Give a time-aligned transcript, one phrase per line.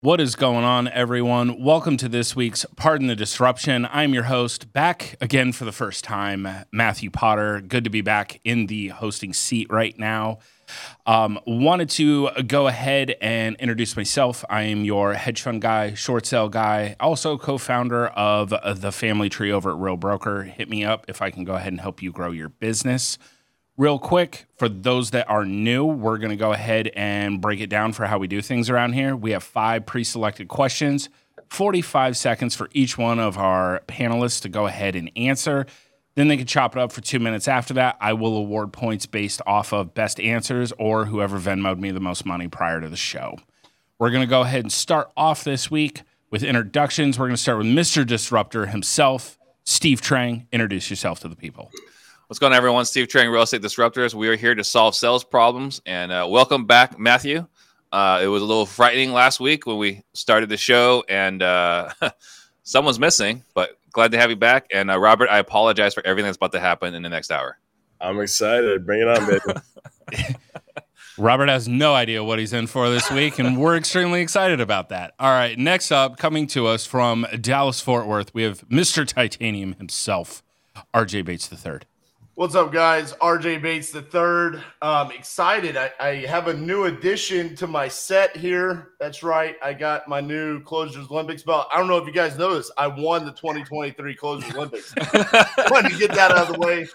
[0.00, 1.60] What is going on, everyone?
[1.60, 3.84] Welcome to this week's Pardon the Disruption.
[3.90, 7.60] I'm your host, back again for the first time, Matthew Potter.
[7.60, 10.38] Good to be back in the hosting seat right now.
[11.04, 14.44] Um, wanted to go ahead and introduce myself.
[14.48, 19.28] I am your hedge fund guy, short sale guy, also co founder of the family
[19.28, 20.44] tree over at Real Broker.
[20.44, 23.18] Hit me up if I can go ahead and help you grow your business.
[23.78, 27.68] Real quick, for those that are new, we're going to go ahead and break it
[27.68, 29.14] down for how we do things around here.
[29.14, 31.08] We have five pre selected questions,
[31.50, 35.64] 45 seconds for each one of our panelists to go ahead and answer.
[36.16, 37.96] Then they can chop it up for two minutes after that.
[38.00, 42.26] I will award points based off of best answers or whoever Venmoed me the most
[42.26, 43.38] money prior to the show.
[44.00, 46.02] We're going to go ahead and start off this week
[46.32, 47.16] with introductions.
[47.16, 48.04] We're going to start with Mr.
[48.04, 50.46] Disruptor himself, Steve Trang.
[50.50, 51.70] Introduce yourself to the people.
[52.28, 52.84] What's going on, everyone?
[52.84, 54.12] Steve Trang, Real Estate Disruptors.
[54.12, 55.80] We are here to solve sales problems.
[55.86, 57.46] And uh, welcome back, Matthew.
[57.90, 61.88] Uh, it was a little frightening last week when we started the show, and uh,
[62.64, 64.66] someone's missing, but glad to have you back.
[64.70, 67.56] And uh, Robert, I apologize for everything that's about to happen in the next hour.
[67.98, 68.84] I'm excited.
[68.84, 70.34] Bring it on, baby.
[71.16, 74.90] Robert has no idea what he's in for this week, and we're extremely excited about
[74.90, 75.14] that.
[75.18, 79.06] All right, next up, coming to us from Dallas Fort Worth, we have Mr.
[79.06, 80.42] Titanium himself,
[80.92, 81.80] RJ Bates III.
[82.38, 83.14] What's up, guys?
[83.14, 84.62] RJ Bates the third.
[84.80, 85.76] Um, excited.
[85.76, 88.90] I, I, have a new addition to my set here.
[89.00, 89.56] That's right.
[89.60, 91.66] I got my new Closures Olympics belt.
[91.74, 92.70] I don't know if you guys know this.
[92.78, 94.94] I won the 2023 Closures Olympics.
[95.72, 96.86] Wanted to get that out of the way.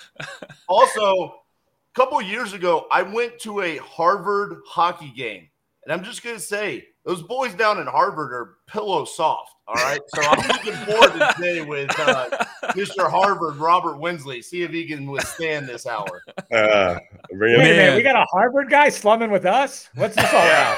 [0.69, 5.49] Also, a couple years ago, I went to a Harvard hockey game,
[5.83, 9.52] and I'm just gonna say those boys down in Harvard are pillow soft.
[9.67, 9.99] All right.
[10.07, 12.29] So I'm looking forward to today with uh,
[12.73, 13.09] Mr.
[13.09, 14.41] Harvard, Robert Wensley.
[14.41, 16.21] See if he can withstand this hour.
[16.51, 16.99] Uh,
[17.31, 17.95] Wait a minute.
[17.95, 19.89] We got a Harvard guy slumming with us?
[19.95, 20.77] What's this all about?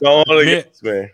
[0.00, 1.08] Don't want to get me.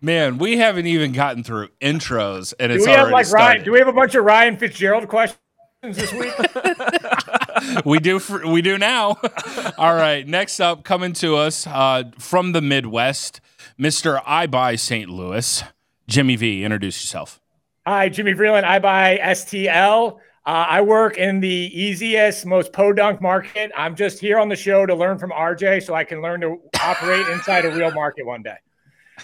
[0.00, 3.46] Man, we haven't even gotten through intros, and it's do we have like started.
[3.46, 3.64] Ryan?
[3.64, 5.38] Do we have a bunch of Ryan Fitzgerald questions
[5.82, 6.32] this week?
[7.84, 8.18] we do.
[8.18, 9.16] For, we do now.
[9.78, 10.26] All right.
[10.26, 13.40] Next up, coming to us uh, from the Midwest,
[13.76, 15.10] Mister I buy St.
[15.10, 15.64] Louis.
[16.08, 17.40] Jimmy V, introduce yourself.
[17.86, 18.64] Hi, Jimmy Vreeland.
[18.64, 20.16] I buy STL.
[20.16, 23.70] Uh, I work in the easiest, most podunk market.
[23.76, 26.56] I'm just here on the show to learn from RJ so I can learn to
[26.82, 28.56] operate inside a real market one day.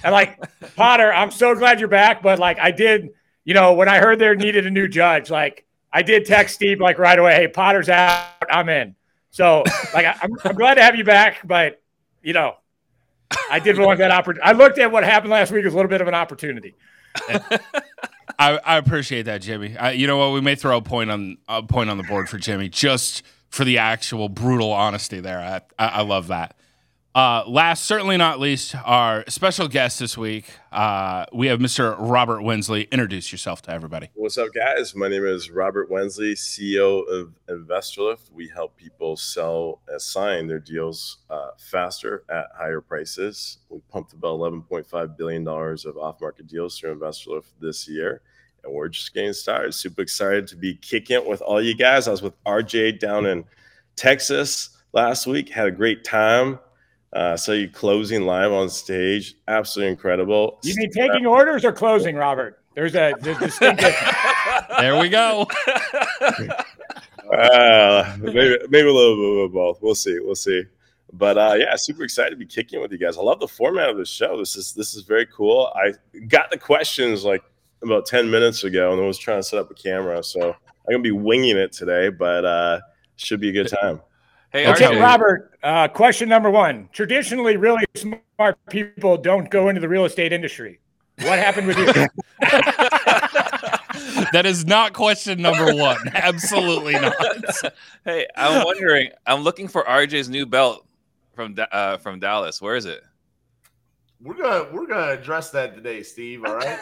[0.03, 0.39] And like
[0.77, 2.23] Potter, I'm so glad you're back.
[2.23, 3.09] But like I did,
[3.45, 6.81] you know, when I heard there needed a new judge, like I did text Steve
[6.81, 8.95] like right away, hey, Potter's out, I'm in.
[9.31, 9.65] So
[9.95, 11.81] like I, I'm, I'm glad to have you back, but
[12.23, 12.57] you know,
[13.51, 14.43] I did want that opportunity.
[14.43, 16.75] I looked at what happened last week as a little bit of an opportunity.
[18.39, 19.77] I, I, appreciate that, Jimmy.
[19.77, 20.33] I, you know what?
[20.33, 23.65] We may throw a point on a point on the board for Jimmy just for
[23.65, 25.39] the actual brutal honesty there.
[25.39, 26.57] I, I, I love that.
[27.15, 30.51] Uh, last, certainly not least, our special guest this week.
[30.73, 31.95] Uh, we have Mr.
[31.97, 32.89] Robert Wensley.
[32.91, 34.09] Introduce yourself to everybody.
[34.15, 34.97] What's up, guys?
[34.97, 38.33] My name is Robert Wensley, CEO of InvestorLift.
[38.33, 43.59] We help people sell and sign their deals uh, faster at higher prices.
[43.69, 48.23] We pumped about $11.5 billion of off market deals through InvestorLift this year.
[48.65, 49.73] And we're just getting started.
[49.73, 52.09] Super excited to be kicking it with all you guys.
[52.09, 53.45] I was with RJ down in
[53.95, 56.59] Texas last week, had a great time
[57.15, 60.59] uh, so you closing live on stage, absolutely incredible.
[60.65, 62.61] You mean taking orders or closing, Robert?
[62.75, 63.83] There's a there's distinct
[64.81, 65.47] there we go.
[67.33, 69.81] uh, maybe maybe a little bit of both.
[69.81, 70.19] We'll see.
[70.21, 70.65] We'll see.
[71.13, 73.17] But uh, yeah, super excited to be kicking with you guys.
[73.17, 74.37] I love the format of the show.
[74.37, 75.73] This is this is very cool.
[75.77, 75.93] I
[76.27, 77.45] got the questions like
[77.83, 80.57] about ten minutes ago, and I was trying to set up a camera, so I'm
[80.91, 82.09] gonna be winging it today.
[82.09, 82.81] But uh,
[83.15, 84.01] should be a good time.
[84.55, 85.59] Hey, okay, Robert.
[85.65, 90.79] Uh, question number one: Traditionally, really smart people don't go into the real estate industry.
[91.23, 91.85] What happened with you?
[94.33, 95.99] that is not question number one.
[96.15, 97.15] Absolutely not.
[98.05, 99.11] hey, I'm wondering.
[99.27, 100.87] I'm looking for RJ's new belt
[101.35, 102.63] from uh, from Dallas.
[102.63, 103.03] Where is it?
[104.23, 106.45] We're gonna we're gonna address that today, Steve.
[106.45, 106.79] All right,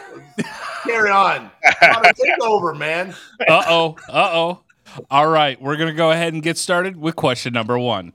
[0.83, 1.49] carry on.
[1.81, 3.15] Take over, man.
[3.47, 3.97] Uh oh.
[4.07, 4.59] Uh oh.
[5.09, 8.13] All right, we're going to go ahead and get started with question number one.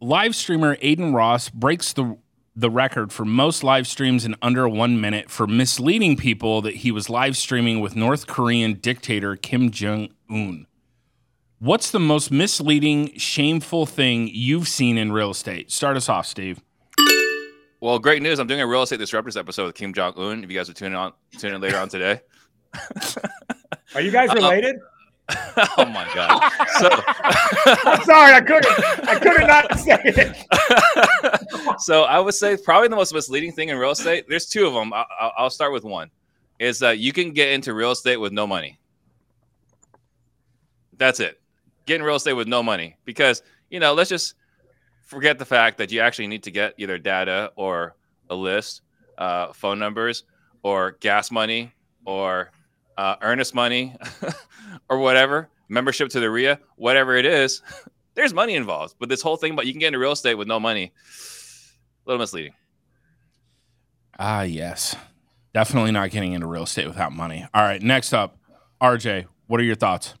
[0.00, 2.18] Live streamer Adin Ross breaks the
[2.56, 6.92] the record for most live streams in under one minute for misleading people that he
[6.92, 10.66] was live streaming with North Korean dictator Kim Jong Un.
[11.58, 15.72] What's the most misleading, shameful thing you've seen in real estate?
[15.72, 16.60] Start us off, Steve.
[17.80, 18.38] Well, great news!
[18.38, 20.44] I'm doing a real estate disruptors episode with Kim Jong Un.
[20.44, 22.20] If you guys are tuning on, tuning in later on today.
[23.94, 24.76] are you guys uh, related?
[25.78, 26.52] oh my god!
[26.78, 26.90] So
[27.88, 29.08] I'm sorry, I couldn't.
[29.08, 31.80] I couldn't not say it.
[31.80, 34.26] so I would say probably the most misleading thing in real estate.
[34.28, 34.92] There's two of them.
[34.92, 36.10] I'll, I'll start with one.
[36.58, 38.78] Is that you can get into real estate with no money.
[40.98, 41.40] That's it.
[41.86, 43.94] Get in real estate with no money because you know.
[43.94, 44.34] Let's just
[45.04, 47.96] forget the fact that you actually need to get either data or
[48.28, 48.82] a list,
[49.16, 50.24] uh, phone numbers,
[50.62, 51.72] or gas money,
[52.04, 52.50] or
[52.96, 53.96] uh, earnest money,
[54.88, 57.62] or whatever, membership to the RIA, whatever it is.
[58.14, 60.46] There's money involved, but this whole thing about you can get into real estate with
[60.46, 62.54] no money, a little misleading.
[64.18, 64.94] Ah, yes.
[65.52, 67.44] Definitely not getting into real estate without money.
[67.52, 68.38] All right, next up,
[68.80, 70.14] RJ, what are your thoughts?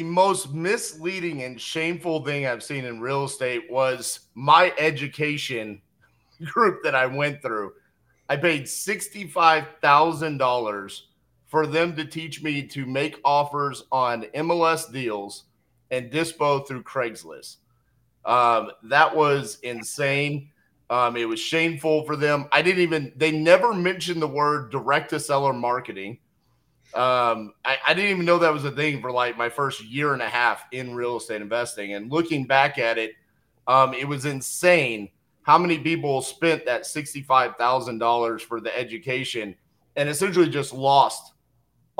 [0.00, 5.82] the most misleading and shameful thing I've seen in real estate was my education
[6.44, 7.72] group that I went through.
[8.28, 11.00] I paid $65,000
[11.50, 15.44] for them to teach me to make offers on MLS deals
[15.90, 17.56] and dispo through Craigslist.
[18.24, 20.50] Um, that was insane.
[20.88, 22.48] Um, it was shameful for them.
[22.52, 26.18] I didn't even, they never mentioned the word direct to seller marketing.
[26.94, 30.12] Um, I, I, didn't even know that was a thing for like my first year
[30.12, 31.94] and a half in real estate investing.
[31.94, 33.12] And looking back at it,
[33.68, 35.08] um, it was insane
[35.42, 39.54] how many people spent that $65,000 for the education
[39.94, 41.32] and essentially just lost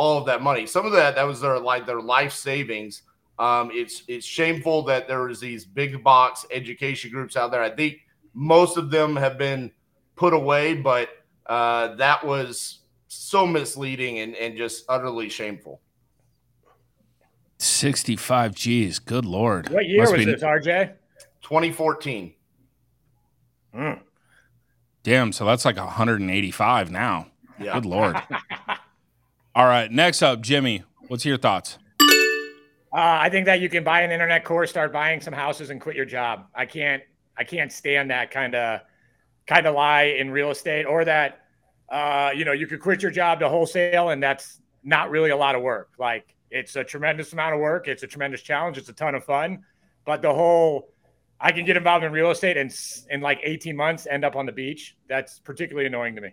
[0.00, 0.64] all of that money.
[0.64, 3.02] Some of that, that was their like their life savings.
[3.38, 7.62] Um, it's it's shameful that there was these big box education groups out there.
[7.62, 7.98] I think
[8.32, 9.70] most of them have been
[10.16, 11.10] put away, but
[11.44, 15.82] uh, that was so misleading and, and just utterly shameful.
[17.58, 18.98] 65 G's.
[19.00, 19.68] Good Lord.
[19.68, 20.32] What year Must was be...
[20.32, 20.94] this, RJ?
[21.42, 22.32] 2014.
[23.74, 24.00] Mm.
[25.02, 25.32] Damn.
[25.32, 27.26] So that's like 185 now.
[27.58, 27.74] Yeah.
[27.74, 28.16] Good Lord.
[29.54, 29.90] All right.
[29.90, 31.78] Next up, Jimmy, what's your thoughts?
[32.92, 35.80] Uh, I think that you can buy an internet course, start buying some houses, and
[35.80, 36.46] quit your job.
[36.54, 37.02] I can't.
[37.36, 38.80] I can't stand that kind of
[39.46, 41.40] kind of lie in real estate, or that
[41.90, 45.36] uh, you know, you could quit your job to wholesale, and that's not really a
[45.36, 45.90] lot of work.
[45.98, 47.88] Like it's a tremendous amount of work.
[47.88, 48.78] It's a tremendous challenge.
[48.78, 49.64] It's a ton of fun.
[50.04, 50.88] But the whole,
[51.40, 52.72] I can get involved in real estate and
[53.10, 54.96] in like 18 months end up on the beach.
[55.08, 56.30] That's particularly annoying to me.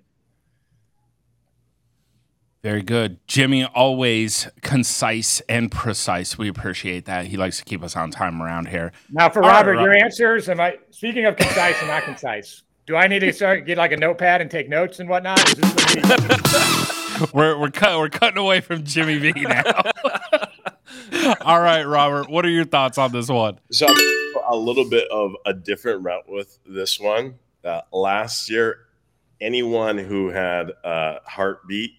[2.68, 3.26] Very good.
[3.28, 6.38] Jimmy, always concise and precise.
[6.38, 7.28] We appreciate that.
[7.28, 8.92] He likes to keep us on time around here.
[9.10, 12.64] Now, for Robert, right, your answers, am I speaking of concise and not concise?
[12.86, 15.40] Do I need to start get like a notepad and take notes and whatnot?
[17.34, 19.64] we're we're cut, we're cutting away from Jimmy V now.
[21.46, 23.62] All right, Robert, what are your thoughts on this one?
[23.72, 23.88] So
[24.46, 27.36] a little bit of a different route with this one.
[27.64, 28.80] Uh, last year,
[29.40, 31.92] anyone who had a heartbeat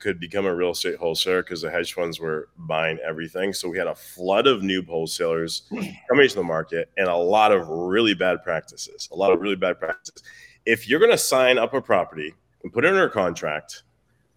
[0.00, 3.52] could become a real estate wholesaler because the hedge funds were buying everything.
[3.52, 5.82] So we had a flood of new wholesalers hmm.
[6.08, 9.08] coming to the market and a lot of really bad practices.
[9.12, 10.22] A lot of really bad practices.
[10.66, 13.82] If you're going to sign up a property and put it under a contract,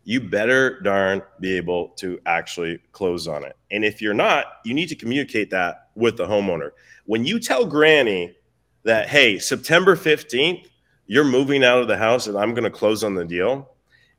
[0.03, 3.55] you better darn be able to actually close on it.
[3.71, 6.71] And if you're not, you need to communicate that with the homeowner.
[7.05, 8.35] When you tell Granny
[8.83, 10.67] that, hey, September 15th,
[11.07, 13.75] you're moving out of the house and I'm going to close on the deal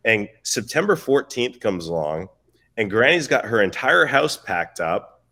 [0.06, 2.28] and September 14th comes along,
[2.76, 5.24] and Granny's got her entire house packed up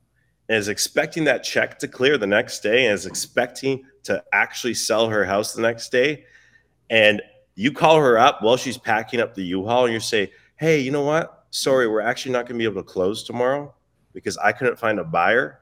[0.49, 4.75] and is expecting that check to clear the next day and is expecting to actually
[4.75, 6.25] sell her house the next day.
[6.91, 7.23] And
[7.55, 10.91] you call her up while she's packing up the U-Haul and you say, Hey, you
[10.91, 11.47] know what?
[11.51, 13.73] Sorry, we're actually not going to be able to close tomorrow
[14.13, 15.61] because I couldn't find a buyer.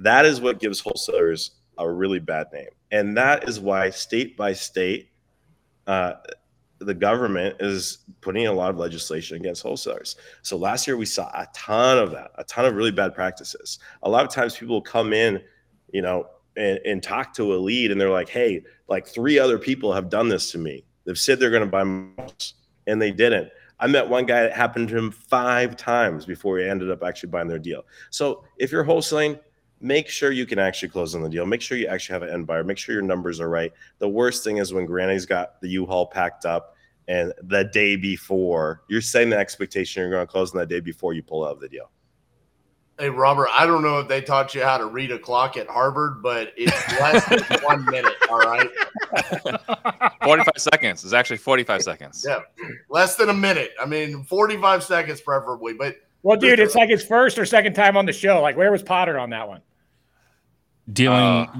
[0.00, 2.68] That is what gives wholesalers a really bad name.
[2.90, 5.10] And that is why state by state,
[5.86, 6.14] uh,
[6.86, 10.16] the government is putting a lot of legislation against wholesalers.
[10.42, 13.78] So last year we saw a ton of that, a ton of really bad practices.
[14.02, 15.42] A lot of times people come in,
[15.92, 19.58] you know, and, and talk to a lead and they're like, hey, like three other
[19.58, 20.84] people have done this to me.
[21.04, 21.82] They've said they're going to buy
[22.86, 23.48] and they didn't.
[23.80, 27.30] I met one guy that happened to him five times before he ended up actually
[27.30, 27.82] buying their deal.
[28.10, 29.40] So if you're wholesaling,
[29.80, 31.44] make sure you can actually close on the deal.
[31.44, 32.62] Make sure you actually have an end buyer.
[32.62, 33.72] Make sure your numbers are right.
[33.98, 36.71] The worst thing is when Granny's got the U-Haul packed up
[37.08, 40.80] and the day before you're setting the expectation you're going to close on that day
[40.80, 41.90] before you pull out of the deal.
[42.98, 45.66] Hey Robert, I don't know if they taught you how to read a clock at
[45.66, 48.12] Harvard, but it's less than one minute.
[48.30, 48.68] All right,
[50.22, 52.24] forty-five seconds is actually forty-five seconds.
[52.26, 52.40] Yeah,
[52.90, 53.72] less than a minute.
[53.80, 55.72] I mean, forty-five seconds preferably.
[55.72, 58.42] But well, dude, it's like his first or second time on the show.
[58.42, 59.62] Like, where was Potter on that one?
[60.92, 61.52] Dealing uh,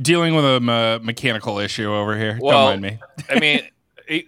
[0.00, 2.38] dealing with a me- mechanical issue over here.
[2.40, 2.98] Well, don't mind me.
[3.28, 3.60] I mean
[4.08, 4.22] our,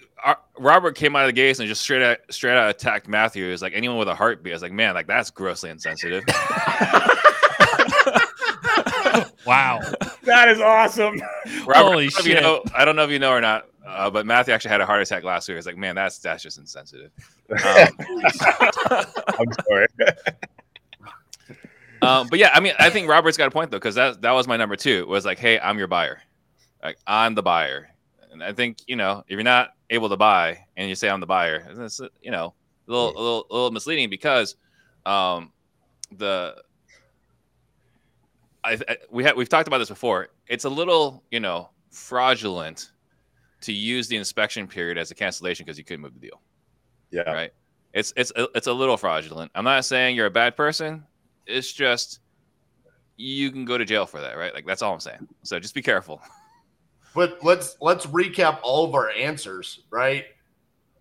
[0.59, 3.47] Robert came out of the gates and just straight out straight out attacked Matthew.
[3.47, 4.53] It was like anyone with a heartbeat.
[4.53, 6.25] I was like, man, like that's grossly insensitive.
[9.47, 9.81] Wow.
[10.23, 11.21] That is awesome.
[11.67, 12.27] Robert, Holy I don't know if shit.
[12.27, 14.81] You know, I don't know if you know or not, uh, but Matthew actually had
[14.81, 15.55] a heart attack last week.
[15.55, 17.11] I was like, man, that's that's just insensitive.
[17.50, 17.89] Um,
[19.41, 19.87] I'm sorry.
[22.03, 24.31] um, but yeah, I mean, I think Robert's got a point though, because that that
[24.31, 25.05] was my number two.
[25.09, 26.23] Was like, hey, I'm your buyer.
[26.81, 27.89] Like, I'm the buyer,
[28.31, 31.21] and I think you know, if you're not able to buy and you say I'm
[31.21, 32.55] the buyer, it's you know,
[32.89, 34.57] a little a little, a little misleading because
[35.07, 35.53] um,
[36.17, 36.55] the
[38.63, 40.29] I, I we have we've talked about this before.
[40.47, 42.93] It's a little you know fraudulent
[43.63, 46.41] to use the inspection period as a cancellation because you couldn't move the deal
[47.11, 47.23] Yeah.
[47.23, 47.53] right?
[47.93, 49.51] It's it's it's a little fraudulent.
[49.55, 51.05] I'm not saying you're a bad person.
[51.47, 52.21] It's just
[53.17, 54.55] you can go to jail for that, right?
[54.55, 55.27] Like that's all I'm saying.
[55.43, 56.21] So just be careful.
[57.14, 60.26] But let's let's recap all of our answers, right?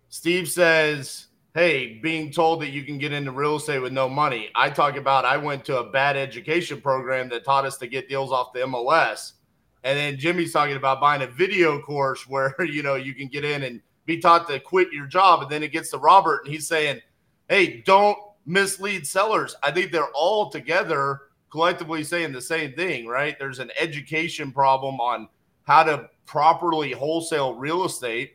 [0.08, 4.50] Steve says, "Hey, being told that you can get into real estate with no money."
[4.54, 8.08] I talk about I went to a bad education program that taught us to get
[8.08, 9.32] deals off the MLS.
[9.82, 13.44] And then Jimmy's talking about buying a video course where, you know, you can get
[13.44, 16.52] in and be taught to quit your job and then it gets to Robert and
[16.52, 17.00] he's saying,
[17.48, 23.38] "Hey, don't mislead sellers." I think they're all together collectively saying the same thing, right?
[23.38, 25.28] There's an education problem on
[25.70, 28.32] how to properly wholesale real estate.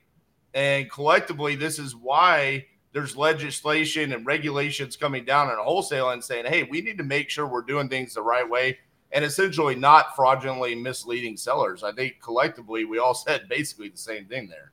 [0.53, 6.45] And collectively, this is why there's legislation and regulations coming down on wholesale and saying,
[6.45, 8.77] hey, we need to make sure we're doing things the right way
[9.11, 11.83] and essentially not fraudulently misleading sellers.
[11.83, 14.71] I think collectively, we all said basically the same thing there.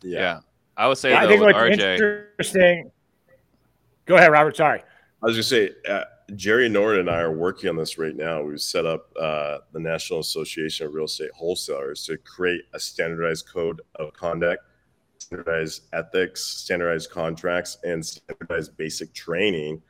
[0.00, 0.40] Yeah, Yeah.
[0.76, 2.92] I would say I though, think what's RJ, interesting.
[4.04, 4.56] Go ahead, Robert.
[4.56, 4.80] Sorry.
[5.22, 8.42] I was gonna say, uh, Jerry Norton and I are working on this right now.
[8.42, 13.48] We've set up uh, the National Association of Real Estate Wholesalers to create a standardized
[13.48, 14.64] code of conduct,
[15.18, 19.80] standardized ethics, standardized contracts, and standardized basic training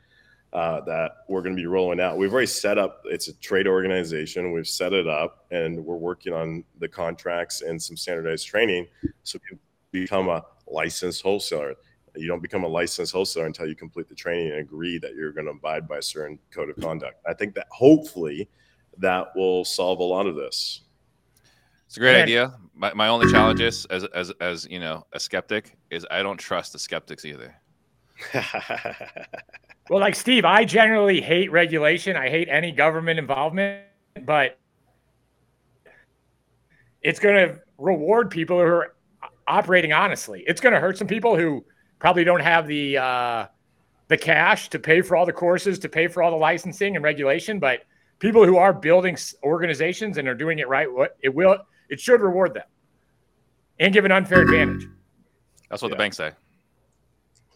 [0.53, 2.17] uh, that we're going to be rolling out.
[2.17, 3.01] We've already set up.
[3.05, 4.51] It's a trade organization.
[4.51, 8.87] We've set it up, and we're working on the contracts and some standardized training,
[9.23, 9.57] so you
[9.91, 11.73] become a licensed wholesaler.
[12.19, 15.31] You don't become a licensed wholesaler until you complete the training and agree that you're
[15.31, 17.21] going to abide by a certain code of conduct.
[17.27, 18.49] I think that hopefully
[18.97, 20.81] that will solve a lot of this.
[21.85, 22.23] it's a great Man.
[22.23, 22.57] idea.
[22.73, 26.37] My, my only challenge is, as as as you know, a skeptic is I don't
[26.37, 27.55] trust the skeptics either.
[29.89, 32.17] Well, like Steve, I generally hate regulation.
[32.17, 33.83] I hate any government involvement,
[34.25, 34.59] but
[37.01, 38.95] it's going to reward people who are
[39.47, 40.43] operating honestly.
[40.45, 41.63] It's going to hurt some people who
[41.99, 43.45] probably don't have the uh,
[44.07, 47.03] the cash to pay for all the courses, to pay for all the licensing and
[47.03, 47.59] regulation.
[47.59, 47.83] But
[48.19, 51.57] people who are building organizations and are doing it right, what it will,
[51.89, 52.65] it should reward them
[53.79, 54.87] and give an unfair advantage.
[55.69, 56.31] That's what the banks say.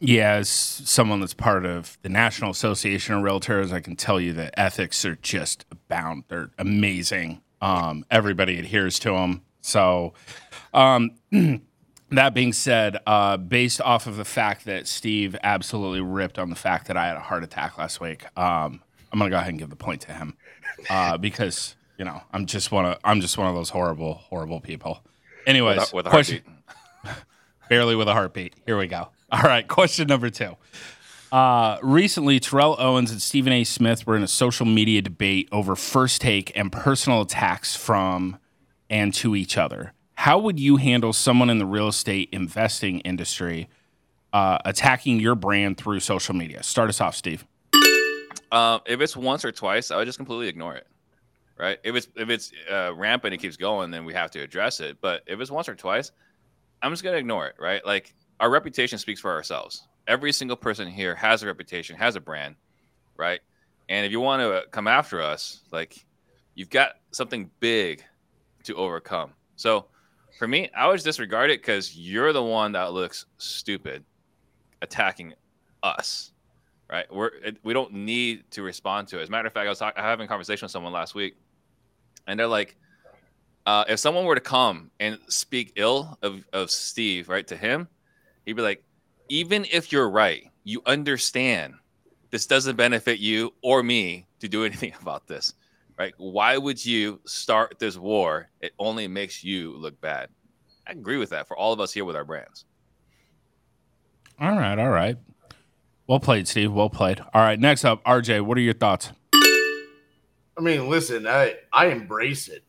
[0.04, 4.34] Yeah, as someone that's part of the National Association of Realtors, I can tell you
[4.34, 6.24] that ethics are just abound.
[6.28, 7.44] They're amazing.
[7.62, 9.44] Um, everybody adheres to them.
[9.62, 10.14] So,
[10.74, 11.12] um,
[12.12, 16.56] that being said, uh, based off of the fact that Steve absolutely ripped on the
[16.56, 19.60] fact that I had a heart attack last week, um, I'm gonna go ahead and
[19.60, 20.36] give the point to him
[20.90, 24.60] uh, because you know I'm just one of I'm just one of those horrible, horrible
[24.60, 25.04] people.
[25.48, 26.44] Anyways, With a, with a question-
[27.70, 28.54] barely with a heartbeat.
[28.66, 29.10] Here we go.
[29.32, 30.56] All right, question number two.
[31.32, 33.64] Uh, recently, Terrell Owens and Stephen A.
[33.64, 38.38] Smith were in a social media debate over first take and personal attacks from
[38.90, 39.94] and to each other.
[40.22, 43.68] How would you handle someone in the real estate investing industry
[44.32, 46.62] uh, attacking your brand through social media?
[46.62, 47.44] Start us off, Steve.
[48.52, 50.86] Um, if it's once or twice, I would just completely ignore it.
[51.58, 51.80] Right?
[51.84, 55.02] If it's if it's uh, rampant, it keeps going, then we have to address it.
[55.02, 56.12] But if it's once or twice,
[56.84, 57.56] I'm just gonna ignore it.
[57.58, 57.84] Right?
[57.84, 59.88] Like our reputation speaks for ourselves.
[60.08, 62.58] Every single person here has a reputation, has a brand,
[63.18, 63.40] right?
[63.90, 66.06] And if you want to come after us, like
[66.54, 68.04] you've got something big
[68.66, 69.34] to overcome.
[69.56, 69.88] So
[70.42, 74.04] for me, I just disregard it because you're the one that looks stupid
[74.82, 75.36] attacking
[75.84, 76.32] us
[76.92, 77.06] right?
[77.14, 77.30] We're
[77.64, 79.22] we don't need to respond to it.
[79.22, 81.36] As a matter of fact, I was talk- having a conversation with someone last week,
[82.28, 82.76] and they're like,
[83.66, 87.88] uh, if someone were to come and speak ill of of Steve, right, to him,
[88.46, 88.84] he'd be like,
[89.30, 91.76] even if you're right, you understand
[92.32, 95.54] this doesn't benefit you or me to do anything about this,
[96.02, 96.14] right?
[96.18, 98.50] Why would you start this war?
[98.60, 100.30] It only makes you look bad.
[100.88, 102.66] I agree with that for all of us here with our brands.
[104.40, 105.18] All right, all right.
[106.08, 106.74] Well played, Steve.
[106.74, 107.20] Well played.
[107.20, 108.42] All right, next up, RJ.
[108.42, 109.12] What are your thoughts?
[109.36, 112.64] I mean, listen, I I embrace it.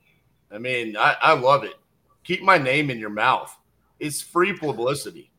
[0.50, 1.74] I mean, I, I love it.
[2.24, 3.56] Keep my name in your mouth.
[3.98, 5.30] It's free publicity.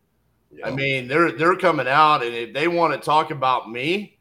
[0.66, 4.18] I mean, they're they're coming out, and if they want to talk about me,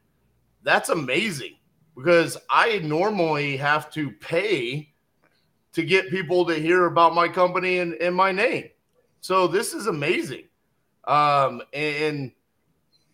[0.62, 1.56] that's amazing
[1.96, 4.92] because I normally have to pay
[5.72, 8.68] to get people to hear about my company and, and my name.
[9.20, 10.44] So this is amazing.
[11.04, 12.32] Um, and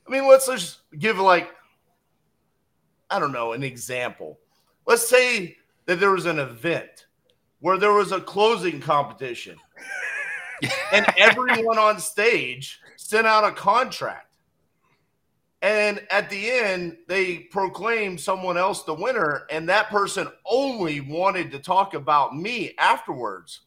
[0.06, 1.50] I mean, let's just give like,
[3.10, 4.38] I don't know, an example.
[4.86, 5.56] Let's say
[5.86, 7.06] that there was an event
[7.60, 9.56] where there was a closing competition
[10.92, 14.27] and everyone on stage sent out a contract.
[15.60, 21.50] And at the end, they proclaimed someone else the winner, and that person only wanted
[21.50, 23.62] to talk about me afterwards.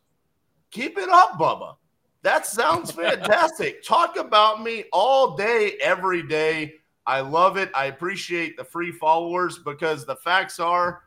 [0.71, 1.75] Keep it up, Bubba.
[2.23, 3.83] That sounds fantastic.
[3.83, 6.75] Talk about me all day, every day.
[7.05, 7.69] I love it.
[7.75, 11.03] I appreciate the free followers because the facts are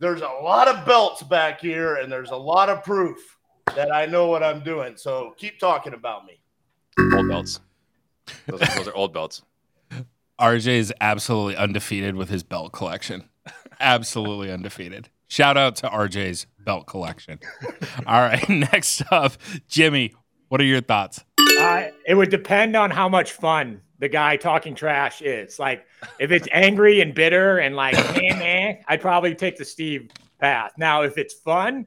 [0.00, 3.38] there's a lot of belts back here, and there's a lot of proof
[3.76, 4.96] that I know what I'm doing.
[4.96, 6.40] So keep talking about me.
[7.14, 7.60] Old belts.
[8.48, 9.42] Those, are- those are old belts.
[10.42, 13.28] RJ is absolutely undefeated with his belt collection.
[13.80, 15.08] absolutely undefeated.
[15.28, 17.38] Shout out to RJ's belt collection.
[18.06, 19.34] All right, next up,
[19.68, 20.14] Jimmy.
[20.48, 21.24] What are your thoughts?
[21.38, 25.60] Uh, it would depend on how much fun the guy talking trash is.
[25.60, 25.86] Like,
[26.18, 30.72] if it's angry and bitter and like, man, man, I'd probably take the Steve path.
[30.76, 31.86] Now, if it's fun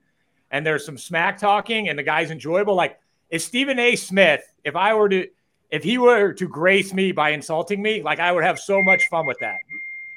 [0.49, 3.97] and there's some smack talking and the guy's enjoyable, like, if Stephen A.
[3.97, 5.27] Smith, if I were to,
[5.75, 9.03] if he were to grace me by insulting me, like, I would have so much
[9.09, 9.57] fun with that.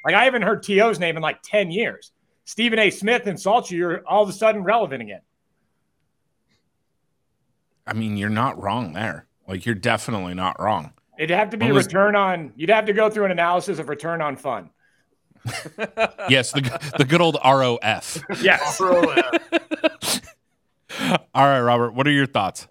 [0.04, 2.12] Like, I haven't heard T.O.'s name in like 10 years.
[2.44, 2.90] Stephen A.
[2.90, 5.20] Smith insults you, you're all of a sudden relevant again.
[7.88, 9.26] I mean, you're not wrong there.
[9.48, 10.92] Like, you're definitely not wrong.
[11.18, 13.80] It'd have to be a was- return on, you'd have to go through an analysis
[13.80, 14.70] of return on fun.
[16.28, 16.60] Yes, the
[16.98, 18.22] the good old ROF.
[18.42, 18.76] Yes.
[18.76, 20.20] Throw it.
[21.34, 21.94] All right, Robert.
[21.94, 22.68] What are your thoughts?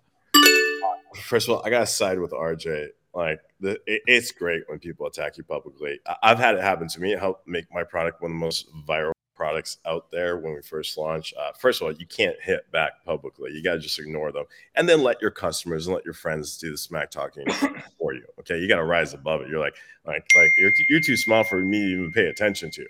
[1.23, 2.89] First of all, I gotta side with RJ.
[3.13, 5.99] Like, the, it, it's great when people attack you publicly.
[6.05, 7.13] I, I've had it happen to me.
[7.13, 10.61] It helped make my product one of the most viral products out there when we
[10.61, 11.33] first launched.
[11.39, 13.51] Uh, first of all, you can't hit back publicly.
[13.53, 14.45] You gotta just ignore them,
[14.75, 17.45] and then let your customers and let your friends do the smack talking
[17.99, 18.25] for you.
[18.39, 19.47] Okay, you gotta rise above it.
[19.47, 22.85] You're like, like, like you're, you're too small for me to even pay attention to,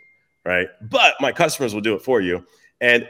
[0.45, 0.67] right?
[0.81, 2.45] But my customers will do it for you,
[2.81, 3.07] and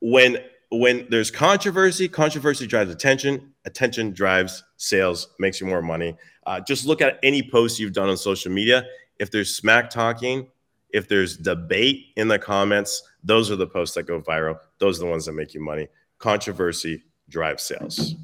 [0.00, 0.38] when
[0.70, 3.51] when there's controversy, controversy drives attention.
[3.64, 6.16] Attention drives sales, makes you more money.
[6.46, 8.84] Uh, just look at any post you've done on social media.
[9.18, 10.48] If there's smack talking,
[10.90, 14.58] if there's debate in the comments, those are the posts that go viral.
[14.78, 15.88] Those are the ones that make you money.
[16.18, 18.14] Controversy drives sales.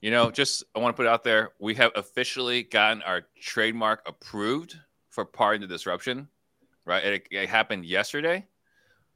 [0.00, 1.50] You know, just I want to put it out there.
[1.58, 4.76] We have officially gotten our trademark approved
[5.10, 6.28] for Pardon the Disruption,
[6.84, 7.04] right?
[7.04, 8.46] It, it happened yesterday.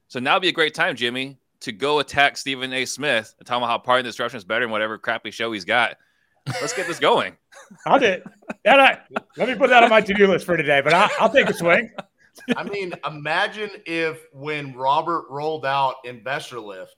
[0.07, 2.85] So now would be a great time, Jimmy, to go attack Stephen A.
[2.85, 5.65] Smith and tell him how Pardon the Disruption is better than whatever crappy show he's
[5.65, 5.97] got.
[6.45, 7.37] Let's get this going.
[7.85, 8.23] I'll do it.
[8.65, 8.99] That I,
[9.37, 11.53] let me put that on my to-do list for today, but I'll, I'll take a
[11.53, 11.89] swing.
[12.57, 16.95] I mean, imagine if when Robert rolled out Investor Lift,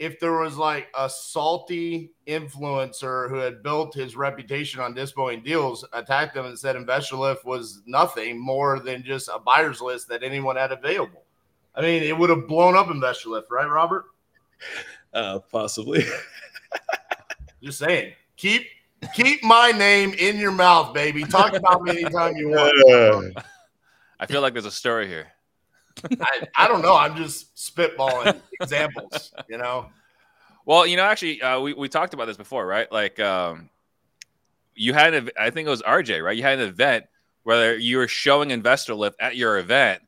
[0.00, 5.84] if there was like a salty influencer who had built his reputation on dispoing deals,
[5.92, 10.24] attacked them and said Investor Lift was nothing more than just a buyer's list that
[10.24, 11.22] anyone had available.
[11.74, 14.04] I mean, it would have blown up Investor Lift, right, Robert?
[15.12, 16.04] Uh, possibly.
[17.62, 18.12] Just saying.
[18.36, 18.66] Keep
[19.14, 21.24] keep my name in your mouth, baby.
[21.24, 23.36] Talk about me anytime you want.
[24.20, 25.28] I feel like there's a story here.
[26.20, 26.96] I, I don't know.
[26.96, 29.90] I'm just spitballing examples, you know.
[30.64, 32.90] Well, you know, actually, uh, we, we talked about this before, right?
[32.90, 33.68] Like, um,
[34.74, 36.36] you had, an, I think it was RJ, right?
[36.36, 37.06] You had an event
[37.42, 40.02] where you were showing Investor Lift at your event,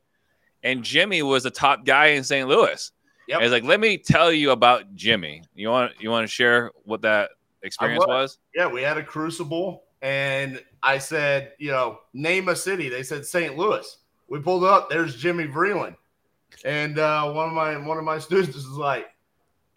[0.64, 2.48] and Jimmy was the top guy in St.
[2.48, 2.90] Louis.
[3.28, 3.42] Yep.
[3.42, 5.42] It's like, let me tell you about Jimmy.
[5.54, 7.30] You want you want to share what that
[7.62, 8.38] experience was?
[8.54, 12.88] Yeah, we had a crucible, and I said, you know, name a city.
[12.88, 13.56] They said St.
[13.56, 13.98] Louis.
[14.28, 14.90] We pulled up.
[14.90, 15.96] There's Jimmy Vreeland,
[16.64, 19.06] and uh, one of my one of my students is like,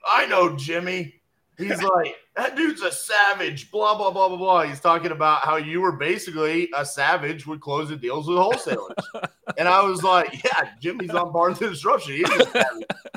[0.10, 1.16] I know Jimmy.
[1.58, 3.72] He's like, that dude's a savage.
[3.72, 4.63] Blah blah blah blah blah.
[4.63, 8.93] He's talking about how you were basically a savage with closing deals with wholesalers,
[9.58, 12.15] and I was like, yeah, Jimmy's on Pardon the Disruption.
[12.17, 12.48] He's.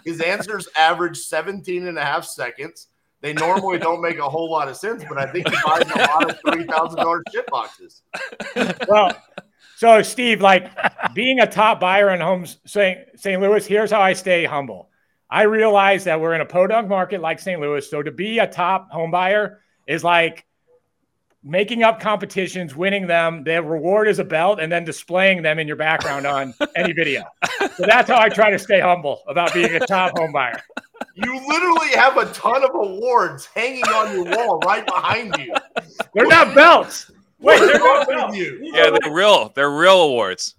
[0.04, 2.88] His answers average 17 and a half seconds.
[3.20, 5.98] They normally don't make a whole lot of sense, but I think he buys a
[5.98, 8.02] lot of three thousand dollar shit boxes.
[8.88, 9.14] Well,
[9.76, 10.70] so Steve, like
[11.14, 12.98] being a top buyer in homes St.
[13.16, 13.40] St.
[13.40, 14.89] Louis, here's how I stay humble.
[15.30, 17.60] I realize that we're in a podunk market like St.
[17.60, 17.88] Louis.
[17.88, 20.46] So to be a top home buyer is like
[21.42, 23.44] making up competitions, winning them.
[23.44, 27.24] The reward is a belt, and then displaying them in your background on any video.
[27.76, 30.60] So that's how I try to stay humble about being a top home buyer.
[31.14, 35.54] You literally have a ton of awards hanging on your wall right behind you.
[36.14, 37.10] They're not belts.
[37.38, 38.36] Wait, they're not with belts.
[38.36, 38.58] you?
[38.62, 39.50] Yeah, they're real.
[39.54, 40.56] They're real awards.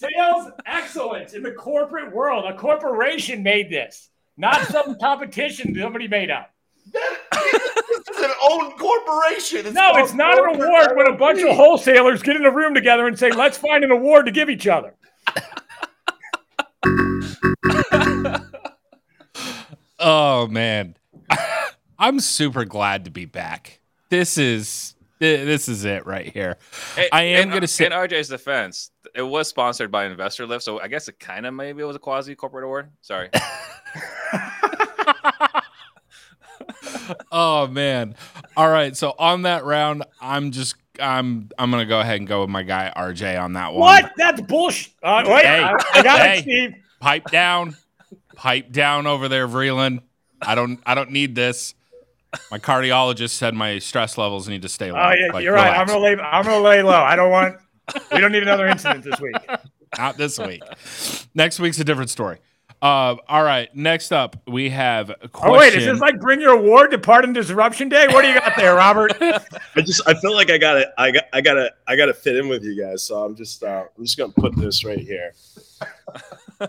[0.00, 2.44] This is sales excellence in the corporate world.
[2.44, 6.50] A corporation made this, not some competition somebody made up.
[6.92, 9.58] That- this is an own corporation.
[9.66, 12.74] It's No, it's not an award when a bunch of wholesalers get in a room
[12.74, 14.94] together and say, let's find an award to give each other.
[20.00, 20.94] Oh man,
[21.98, 23.80] I'm super glad to be back.
[24.10, 26.56] This is this is it right here.
[26.94, 30.80] Hey, I am gonna say- in RJ's defense, it was sponsored by Investor Lift, so
[30.80, 32.90] I guess it kind of maybe it was a quasi corporate award.
[33.02, 33.28] Sorry.
[37.32, 38.14] Oh man.
[38.56, 38.96] All right.
[38.96, 42.62] So on that round, I'm just I'm I'm gonna go ahead and go with my
[42.62, 43.80] guy RJ on that one.
[43.80, 44.12] What?
[44.16, 44.92] That's bullshit.
[45.02, 46.38] Uh, wait, Hey, I, I got hey.
[46.38, 46.74] it, Steve.
[47.00, 47.76] Pipe down.
[48.34, 50.02] Pipe down over there, Vreeland.
[50.42, 51.74] I don't I don't need this.
[52.50, 54.98] My cardiologist said my stress levels need to stay low.
[55.00, 55.74] Oh yeah, Like, you're right.
[55.78, 56.16] I'm gonna lay.
[56.16, 57.00] I'm gonna lay low.
[57.02, 57.56] I don't want.
[58.12, 59.36] We don't need another incident this week.
[59.96, 60.62] Not this week.
[61.34, 62.38] Next week's a different story.
[62.80, 63.74] Uh, all right.
[63.74, 65.54] Next up, we have a question.
[65.54, 68.06] Oh wait, is this like bring your award to Pardon Disruption Day?
[68.08, 69.16] What do you got there, Robert?
[69.20, 72.48] I just I feel like I gotta I got I gotta I gotta fit in
[72.48, 73.02] with you guys.
[73.02, 75.32] So I'm just uh, I'm just gonna put this right here.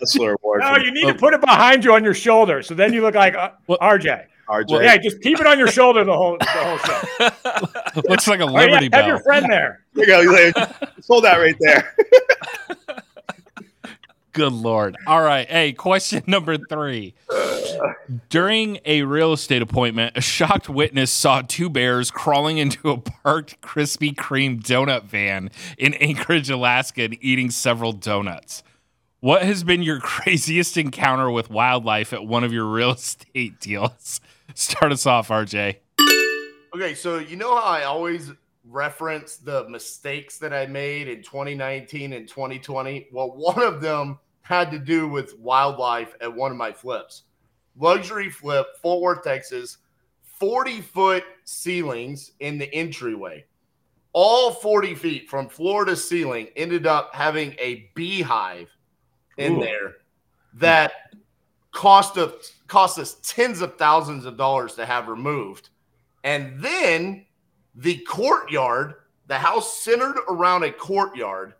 [0.00, 0.60] Hustler Award.
[0.60, 3.02] No, from you need to put it behind you on your shoulder, so then you
[3.02, 4.26] look like uh, Well- RJ.
[4.48, 4.82] RJ.
[4.82, 8.02] Yeah, just keep it on your shoulder the whole the whole show.
[8.08, 9.84] looks like a Oh, yeah, Liberty have your friend there.
[9.94, 10.60] There you go.
[10.60, 11.94] Like, hold that right there.
[14.34, 14.96] Good lord.
[15.06, 15.48] All right.
[15.48, 17.14] Hey, question number three.
[18.28, 23.60] During a real estate appointment, a shocked witness saw two bears crawling into a parked
[23.60, 28.64] Krispy Kreme donut van in Anchorage, Alaska, and eating several donuts.
[29.20, 34.20] What has been your craziest encounter with wildlife at one of your real estate deals?
[34.56, 35.76] Start us off, RJ.
[36.74, 38.32] Okay, so you know how I always
[38.64, 43.08] reference the mistakes that I made in 2019 and 2020?
[43.12, 47.22] Well, one of them had to do with wildlife at one of my flips.
[47.76, 49.78] Luxury flip, Fort Worth, Texas,
[50.22, 53.44] 40 foot ceilings in the entryway.
[54.12, 58.70] All 40 feet from floor to ceiling ended up having a beehive
[59.36, 59.60] in Ooh.
[59.60, 59.94] there
[60.54, 60.92] that
[61.74, 65.68] cost us cost us tens of thousands of dollars to have removed.
[66.22, 67.26] And then
[67.74, 68.94] the courtyard,
[69.26, 71.54] the house centered around a courtyard,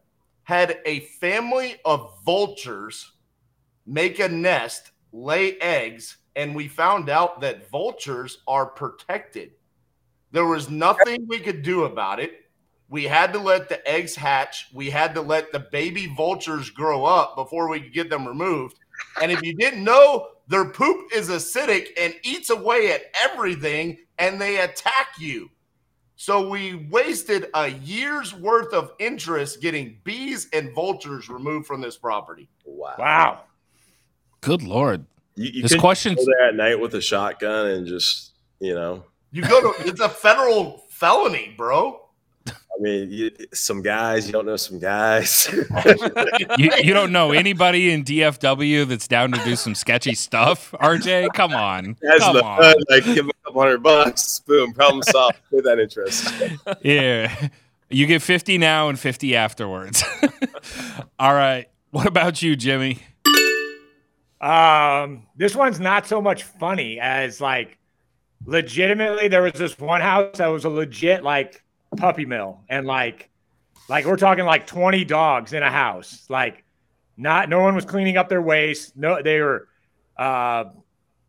[0.45, 3.13] had a family of vultures
[3.87, 9.53] make a nest, lay eggs, and we found out that vultures are protected.
[10.33, 12.41] There was nothing we could do about it.
[12.89, 14.69] We had to let the eggs hatch.
[14.73, 18.79] We had to let the baby vultures grow up before we could get them removed.
[19.21, 24.41] And if you didn't know, their poop is acidic and eats away at everything and
[24.41, 25.51] they attack you.
[26.17, 31.97] So we wasted a year's worth of interest getting bees and vultures removed from this
[31.97, 32.49] property.
[32.65, 32.95] Wow.
[32.99, 33.41] Wow.
[34.41, 35.05] Good lord.
[35.35, 38.75] You, you This could question's go there at night with a shotgun and just you
[38.75, 39.05] know.
[39.33, 42.04] You go to it's a federal felony, bro.
[42.77, 45.49] I mean, you, some guys you don't know some guys.
[46.59, 51.33] you, you don't know anybody in DFW that's down to do some sketchy stuff, RJ?
[51.35, 51.97] Come on.
[52.03, 52.63] Guys in Come the on.
[52.63, 55.39] hood, like give them a couple hundred bucks, boom, problem solved.
[55.51, 56.33] Pay that interest.
[56.83, 57.49] Yeah.
[57.91, 60.03] You get 50 now and 50 afterwards.
[61.19, 61.67] All right.
[61.91, 62.99] What about you, Jimmy?
[64.41, 67.79] Um, this one's not so much funny as like
[68.47, 71.64] legitimately there was this one house that was a legit like
[71.97, 72.63] puppy mill.
[72.69, 73.31] And like
[73.89, 76.27] like we're talking like 20 dogs in a house.
[76.29, 76.65] Like
[77.17, 78.97] not no one was cleaning up their waste.
[78.97, 79.69] No they were
[80.17, 80.65] uh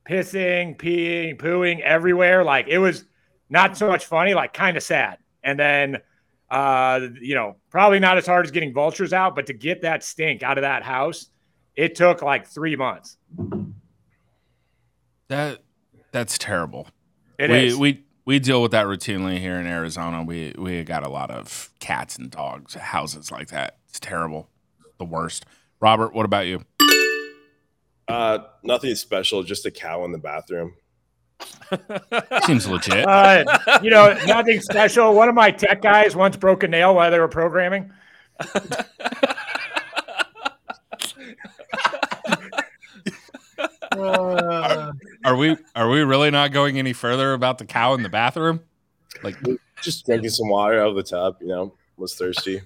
[0.10, 2.44] pissing peeing pooing everywhere.
[2.44, 3.06] Like it was
[3.50, 5.18] not so much funny like kind of sad.
[5.44, 5.98] And then
[6.50, 10.04] uh you know probably not as hard as getting vultures out but to get that
[10.04, 11.32] stink out of that house
[11.76, 13.18] it took like three months.
[15.28, 15.60] That
[16.12, 16.88] that's terrible.
[17.38, 17.76] It we is.
[17.76, 20.24] we we deal with that routinely here in Arizona.
[20.24, 23.78] We we got a lot of cats and dogs, houses like that.
[23.88, 24.50] It's terrible.
[24.98, 25.46] The worst.
[25.80, 26.64] Robert, what about you?
[28.08, 30.74] Uh, nothing special, just a cow in the bathroom.
[32.46, 33.06] Seems legit.
[33.06, 33.44] Uh,
[33.82, 35.14] you know, nothing special.
[35.14, 37.92] One of my tech guys once broke a nail while they were programming.
[43.98, 48.62] Are we are we really not going any further about the cow in the bathroom?
[49.24, 49.36] Like
[49.82, 52.62] Just drinking some water out of the tub, you know, was thirsty.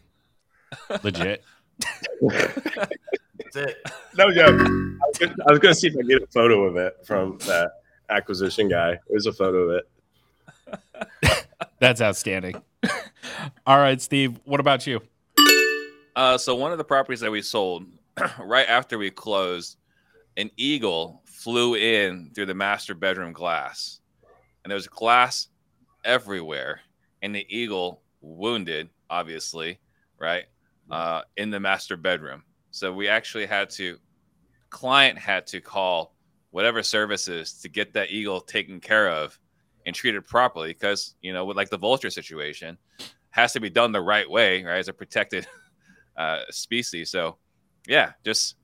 [1.04, 1.44] legit.
[2.22, 3.78] That's it.
[4.18, 4.60] No joke.
[4.62, 7.72] I was, gonna, see if I get a photo of it from that
[8.10, 9.00] acquisition guy.
[9.10, 9.82] There's a photo of
[11.22, 11.46] it.
[11.80, 12.62] That's outstanding.
[13.66, 14.40] All right, Steve.
[14.46, 15.02] What about you?
[16.16, 17.86] Uh, so one of the properties that we sold
[18.40, 19.78] right after we closed,
[20.40, 24.00] an eagle flew in through the master bedroom glass,
[24.64, 25.50] and there was glass
[26.06, 26.80] everywhere,
[27.22, 29.80] and the eagle wounded, obviously,
[30.18, 30.46] right,
[30.90, 32.42] uh, in the master bedroom.
[32.72, 33.98] So we actually had to,
[34.70, 36.16] client had to call
[36.52, 39.38] whatever services to get that eagle taken care of
[39.86, 42.78] and treated properly because you know with like the vulture situation
[43.30, 45.48] has to be done the right way right as a protected
[46.18, 47.38] uh, species so
[47.88, 48.56] yeah just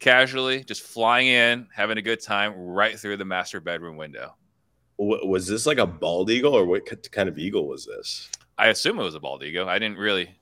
[0.00, 4.34] casually just flying in having a good time right through the master bedroom window.
[4.98, 6.82] Was this like a bald eagle or what
[7.12, 8.28] kind of eagle was this?
[8.58, 9.68] I assume it was a bald eagle.
[9.68, 10.34] I didn't really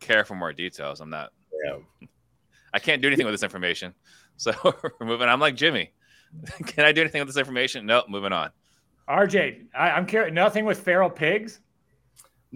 [0.00, 1.00] care for more details.
[1.00, 1.32] I'm not
[1.64, 1.78] yeah
[2.74, 3.94] i can't do anything with this information.
[4.38, 4.52] So
[5.00, 5.92] we're moving i'm like jimmy.
[6.66, 7.86] Can i do anything with this information?
[7.86, 8.50] No nope, moving on.
[9.08, 10.34] RJ, I, am curious.
[10.34, 11.60] Nothing with feral pigs.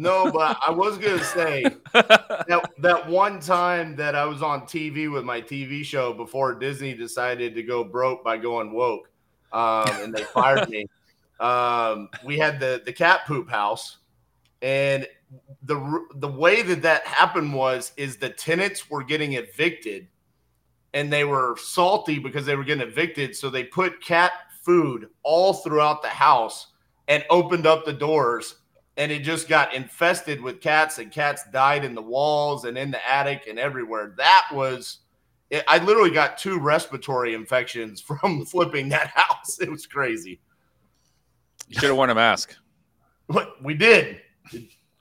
[0.00, 5.12] No, but I was gonna say that that one time that I was on TV
[5.12, 9.10] with my TV show before Disney decided to go broke by going woke,
[9.52, 10.86] um, and they fired me.
[11.38, 13.98] Um, we had the the cat poop house,
[14.62, 15.06] and
[15.64, 20.08] the the way that that happened was is the tenants were getting evicted,
[20.94, 24.32] and they were salty because they were getting evicted, so they put cat
[24.62, 26.68] food all throughout the house
[27.08, 28.59] and opened up the doors
[28.96, 32.90] and it just got infested with cats and cats died in the walls and in
[32.90, 34.14] the attic and everywhere.
[34.16, 34.98] That was
[35.50, 39.60] it, i literally got two respiratory infections from flipping that house.
[39.60, 40.40] It was crazy.
[41.68, 42.56] You should have worn a mask.
[43.62, 44.20] We did.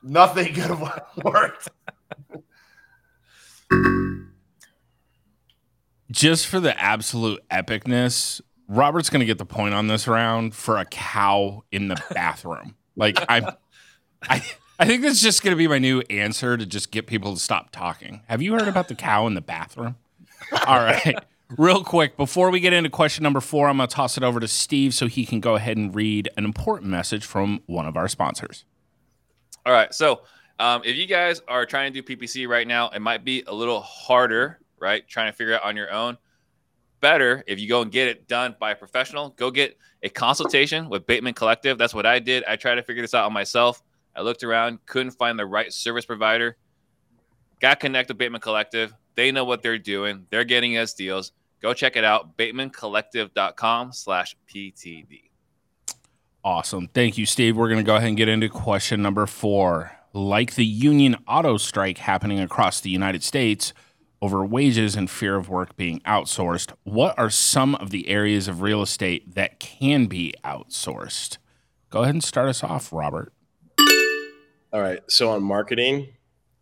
[0.04, 1.69] Nothing could have worked.
[6.12, 10.78] Just for the absolute epicness Robert's going to get the point on this round for
[10.78, 12.75] a cow in the bathroom.
[12.95, 13.45] like I'm,
[14.23, 14.43] I,
[14.77, 17.39] I think that's just going to be my new answer to just get people to
[17.39, 18.21] stop talking.
[18.27, 19.95] Have you heard about the cow in the bathroom?
[20.65, 21.15] All right.
[21.58, 24.39] Real quick, before we get into question number four, I'm going to toss it over
[24.39, 27.97] to Steve so he can go ahead and read an important message from one of
[27.97, 28.65] our sponsors.
[29.65, 29.93] All right.
[29.93, 30.21] So,
[30.60, 33.53] um, if you guys are trying to do PPC right now, it might be a
[33.53, 35.08] little harder, right?
[35.08, 36.17] Trying to figure out on your own
[36.99, 39.29] better if you go and get it done by a professional.
[39.32, 41.77] Go get a consultation with Bateman Collective.
[41.77, 42.43] That's what I did.
[42.45, 43.82] I tried to figure this out on myself.
[44.15, 46.58] I looked around, couldn't find the right service provider.
[47.60, 48.93] Got connected with Bateman Collective.
[49.15, 50.26] They know what they're doing.
[50.30, 51.32] They're getting us deals.
[51.62, 52.38] Go check it out.
[52.38, 55.24] BatemanCollective.com slash PTD.
[56.43, 56.88] Awesome.
[56.88, 57.58] Thank you, Steve.
[57.58, 59.91] We're going to go ahead and get into question number four.
[60.13, 63.74] Like the union auto strike happening across the United States–
[64.22, 68.62] over wages and fear of work being outsourced, what are some of the areas of
[68.62, 71.38] real estate that can be outsourced?
[71.89, 73.34] Go ahead and start us off, Robert.
[74.71, 74.99] All right.
[75.08, 76.10] So on marketing,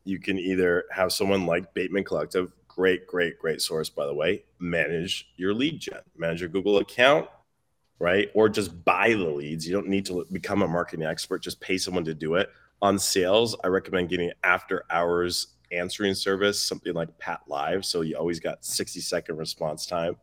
[0.06, 4.46] you can either have someone like Bateman Collective, great, great, great source, by the way,
[4.60, 7.28] manage your lead gen, manage your Google account,
[8.00, 8.30] right?
[8.34, 9.68] Or just buy the leads.
[9.68, 12.50] You don't need to become a marketing expert, just pay someone to do it.
[12.82, 17.84] On sales, I recommend getting after hours answering service, something like Pat Live.
[17.84, 20.16] So you always got 60 second response time.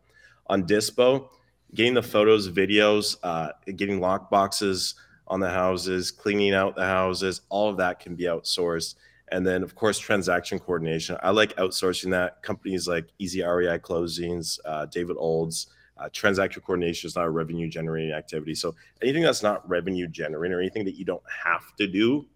[0.46, 1.28] On Dispo,
[1.74, 4.94] getting the photos, videos, uh, getting lock boxes
[5.26, 8.94] on the houses, cleaning out the houses, all of that can be outsourced.
[9.28, 11.16] And then, of course, transaction coordination.
[11.22, 12.42] I like outsourcing that.
[12.42, 17.68] Companies like Easy REI Closings, uh, David Olds, uh, transaction coordination is not a revenue
[17.68, 18.54] generating activity.
[18.54, 22.26] So anything that's not revenue generating or anything that you don't have to do,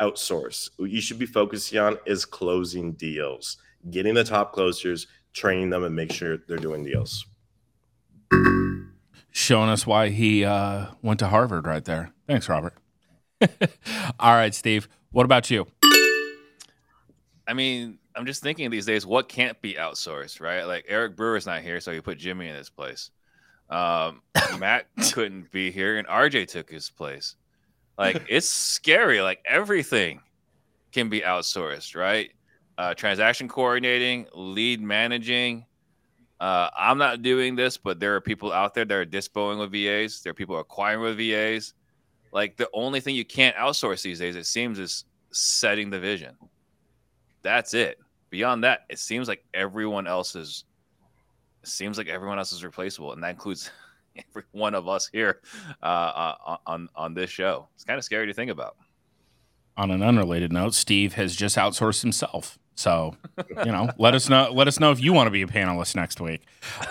[0.00, 0.70] outsource.
[0.76, 3.58] What you should be focusing on is closing deals,
[3.90, 7.26] getting the top closers, training them, and make sure they're doing deals.
[9.32, 12.12] Showing us why he uh, went to Harvard right there.
[12.26, 12.74] Thanks, Robert.
[14.20, 14.88] All right, Steve.
[15.12, 15.66] What about you?
[17.46, 20.64] I mean, I'm just thinking these days, what can't be outsourced, right?
[20.64, 23.10] Like Eric Brewer's not here, so you put Jimmy in his place.
[23.68, 24.22] Um,
[24.58, 27.36] Matt couldn't be here, and RJ took his place.
[27.98, 29.20] Like it's scary.
[29.20, 30.20] Like everything
[30.92, 32.30] can be outsourced, right?
[32.76, 35.66] Uh, transaction coordinating, lead managing.
[36.40, 39.72] Uh, I'm not doing this, but there are people out there that are dispoing with
[39.72, 40.22] VAs.
[40.22, 41.74] There are people acquiring with VAs.
[42.32, 46.36] Like the only thing you can't outsource these days, it seems, is setting the vision.
[47.42, 47.98] That's it.
[48.30, 50.64] Beyond that, it seems like everyone else is.
[51.62, 53.70] Seems like everyone else is replaceable, and that includes
[54.16, 55.40] every one of us here
[55.82, 57.68] uh, uh, on on this show.
[57.74, 58.76] It's kind of scary to think about.
[59.76, 62.58] On an unrelated note, Steve has just outsourced himself.
[62.80, 64.50] So, you know, let us know.
[64.50, 66.40] Let us know if you want to be a panelist next week.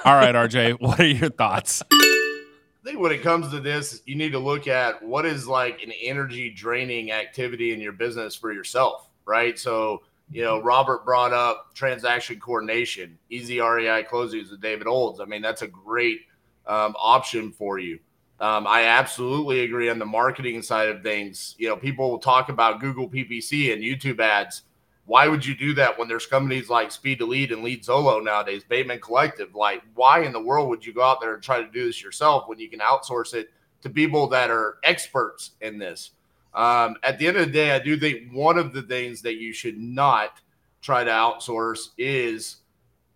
[0.05, 1.81] All right, RJ, what are your thoughts?
[1.91, 2.45] I
[2.85, 5.91] think when it comes to this, you need to look at what is like an
[5.99, 9.57] energy draining activity in your business for yourself, right?
[9.57, 15.19] So, you know, Robert brought up transaction coordination, easy REI closings with David Olds.
[15.19, 16.21] I mean, that's a great
[16.67, 17.97] um, option for you.
[18.39, 21.55] Um, I absolutely agree on the marketing side of things.
[21.57, 24.63] You know, people will talk about Google PPC and YouTube ads.
[25.09, 28.23] Why would you do that when there's companies like Speed to Lead and Lead Zolo
[28.23, 29.55] nowadays, Bateman Collective?
[29.55, 32.03] Like, why in the world would you go out there and try to do this
[32.03, 33.49] yourself when you can outsource it
[33.81, 36.11] to people that are experts in this?
[36.53, 39.37] Um, at the end of the day, I do think one of the things that
[39.37, 40.41] you should not
[40.79, 42.57] try to outsource is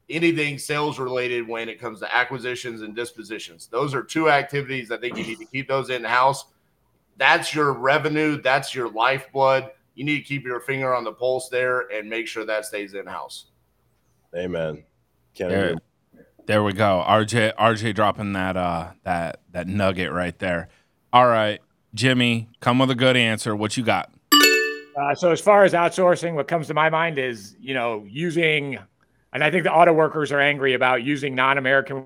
[0.10, 3.67] anything sales related when it comes to acquisitions and dispositions.
[3.67, 6.45] Those are two activities I think you need to keep those in house.
[7.17, 9.69] That's your revenue, that's your lifeblood.
[9.95, 12.93] You need to keep your finger on the pulse there and make sure that stays
[12.93, 13.45] in house.
[14.36, 14.84] Amen.
[15.36, 15.75] Can't there,
[16.45, 17.03] there we go.
[17.08, 20.69] RJ RJ dropping that uh that that nugget right there.
[21.12, 21.60] All right,
[21.93, 23.56] Jimmy, come with a good answer.
[23.56, 24.12] What you got?
[24.95, 28.79] Uh, so as far as outsourcing, what comes to my mind is you know using
[29.34, 32.06] and I think the auto workers are angry about using non American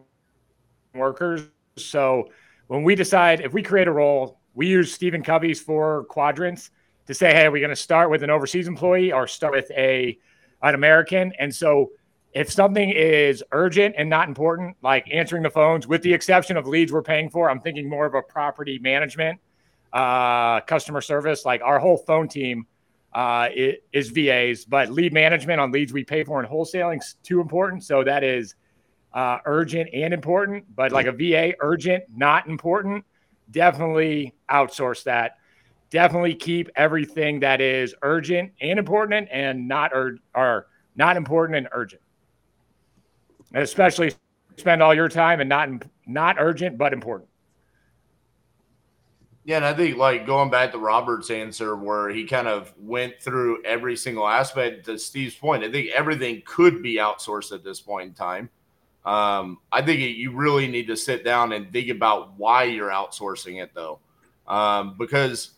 [0.96, 1.42] workers.
[1.78, 2.30] So
[2.68, 6.72] when we decide, if we create a role, we use Stephen Covey's four quadrants
[7.08, 9.72] to say, hey, are we going to start with an overseas employee or start with
[9.72, 10.18] a
[10.62, 11.34] an American?
[11.40, 11.92] And so
[12.34, 16.68] if something is urgent and not important, like answering the phones, with the exception of
[16.68, 19.40] leads we're paying for, I'm thinking more of a property management,
[19.94, 21.46] uh, customer service.
[21.46, 22.68] Like our whole phone team
[23.14, 23.50] uh,
[23.92, 27.84] is VAs, but lead management on leads we pay for in wholesaling is too important.
[27.84, 28.56] So that is
[29.14, 33.06] uh, urgent and important, but like a VA, urgent, not important.
[33.50, 35.37] Definitely outsource that.
[35.90, 42.02] Definitely keep everything that is urgent and important and not or not important and urgent.
[43.54, 44.14] And especially
[44.58, 45.70] spend all your time and not
[46.06, 47.30] not urgent but important.
[49.46, 53.14] Yeah, and I think like going back to Robert's answer, where he kind of went
[53.22, 54.86] through every single aspect.
[54.88, 58.50] To Steve's point, I think everything could be outsourced at this point in time.
[59.06, 63.64] Um, I think you really need to sit down and think about why you're outsourcing
[63.64, 64.00] it, though,
[64.50, 65.52] um, because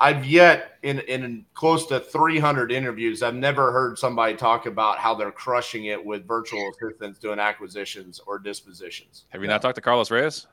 [0.00, 5.14] I've yet in in close to 300 interviews, I've never heard somebody talk about how
[5.14, 9.24] they're crushing it with virtual assistants doing acquisitions or dispositions.
[9.30, 10.46] Have you not talked to Carlos Reyes?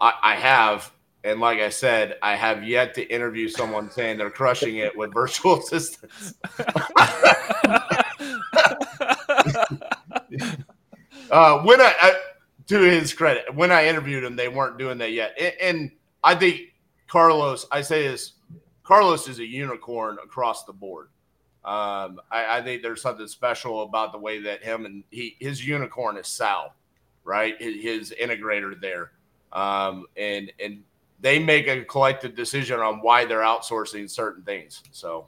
[0.00, 0.92] I, I have,
[1.24, 5.12] and like I said, I have yet to interview someone saying they're crushing it with
[5.12, 6.34] virtual assistants.
[11.30, 12.14] uh, when I, I,
[12.66, 15.34] to his credit, when I interviewed him, they weren't doing that yet.
[15.38, 15.90] And, and
[16.22, 16.69] I think
[17.10, 18.34] Carlos, I say this,
[18.84, 21.08] Carlos is a unicorn across the board.
[21.64, 25.66] Um, I, I, think there's something special about the way that him and he, his
[25.66, 26.72] unicorn is Sal,
[27.24, 27.60] right?
[27.60, 29.10] His, his integrator there.
[29.52, 30.84] Um, and, and
[31.20, 34.82] they make a collective decision on why they're outsourcing certain things.
[34.92, 35.26] So,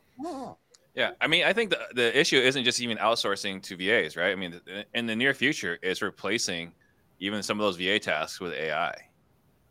[0.95, 4.31] yeah, I mean, I think the, the issue isn't just even outsourcing to VAs, right?
[4.31, 4.59] I mean,
[4.95, 6.73] in the near future, it's replacing
[7.19, 8.95] even some of those VA tasks with AI,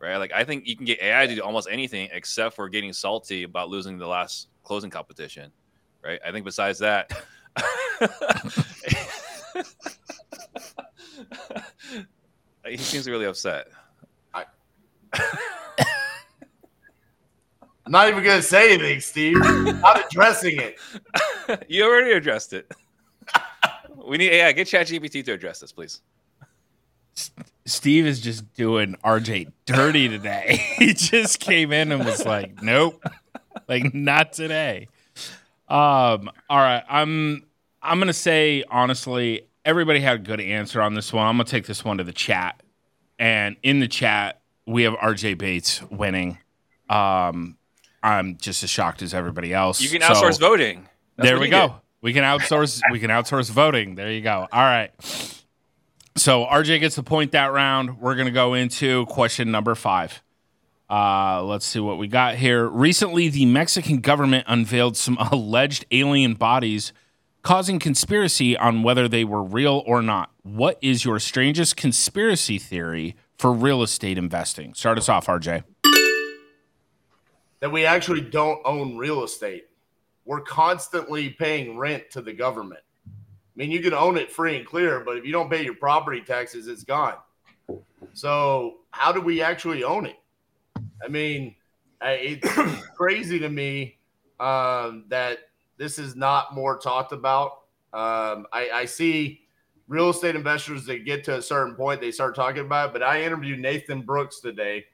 [0.02, 0.18] right?
[0.18, 3.44] Like, I think you can get AI to do almost anything except for getting salty
[3.44, 5.52] about losing the last closing competition,
[6.04, 6.20] right?
[6.26, 7.12] I think besides that,
[12.66, 13.68] he seems really upset.
[14.34, 14.46] I.
[17.86, 19.38] I'm not even gonna say anything, Steve.
[19.44, 20.80] I'm not addressing it.
[21.68, 22.72] you already addressed it.
[24.08, 24.52] we need AI.
[24.54, 26.02] Get ChatGPT to address this, please.
[27.72, 30.58] Steve is just doing RJ dirty today.
[30.78, 33.04] he just came in and was like, "Nope,
[33.68, 34.88] like not today."
[35.68, 36.30] Um.
[36.50, 36.84] All right.
[36.90, 37.46] I'm.
[37.82, 41.26] I'm gonna say honestly, everybody had a good answer on this one.
[41.26, 42.62] I'm gonna take this one to the chat,
[43.18, 46.38] and in the chat we have RJ Bates winning.
[46.90, 47.58] Um,
[48.04, 49.82] I'm just as shocked as everybody else.
[49.82, 50.88] You can outsource so, voting.
[51.16, 51.76] That's there we go.
[52.02, 52.82] We can outsource.
[52.92, 53.96] we can outsource voting.
[53.96, 54.48] There you go.
[54.52, 54.92] All right.
[56.16, 58.00] So RJ gets the point that round.
[58.00, 60.22] We're gonna go into question number five.
[60.90, 62.68] Uh, let's see what we got here.
[62.68, 66.92] Recently, the Mexican government unveiled some alleged alien bodies,
[67.44, 70.32] causing conspiracy on whether they were real or not.
[70.44, 74.74] What is your strangest conspiracy theory for real estate investing?
[74.74, 75.64] Start us off, RJ
[77.62, 79.68] that we actually don't own real estate.
[80.26, 82.82] We're constantly paying rent to the government.
[83.62, 86.20] Mean, you can own it free and clear, but if you don't pay your property
[86.20, 87.14] taxes, it's gone.
[88.14, 90.16] So, how do we actually own it?
[91.06, 91.54] I mean,
[92.02, 94.00] it's crazy to me
[94.40, 97.60] um, that this is not more talked about.
[97.94, 99.42] Um, I, I see
[99.88, 102.94] real estate investors that get to a certain point, they start talking about it.
[102.94, 104.86] But I interviewed Nathan Brooks today,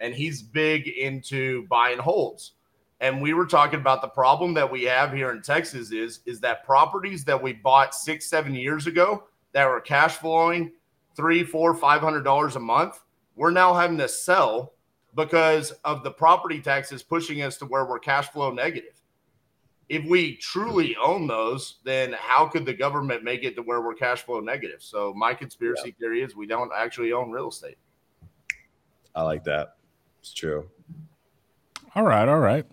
[0.00, 2.54] and he's big into buying holds.
[3.00, 6.40] And we were talking about the problem that we have here in Texas is, is
[6.40, 10.72] that properties that we bought six, seven years ago that were cash flowing
[11.14, 13.02] three, four, five hundred dollars a month,
[13.34, 14.72] we're now having to sell
[15.14, 18.96] because of the property taxes pushing us to where we're cash flow negative
[19.88, 23.94] if we truly own those, then how could the government make it to where we're
[23.94, 24.82] cash flow negative?
[24.82, 25.94] So my conspiracy yeah.
[26.00, 27.78] theory is we don't actually own real estate.
[29.14, 29.76] I like that.
[30.20, 30.68] It's true.
[31.94, 32.66] All right, all right.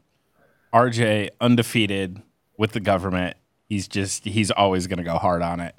[0.74, 2.22] RJ undefeated
[2.58, 3.38] with the government.
[3.70, 5.76] He's just he's always going to go hard on it.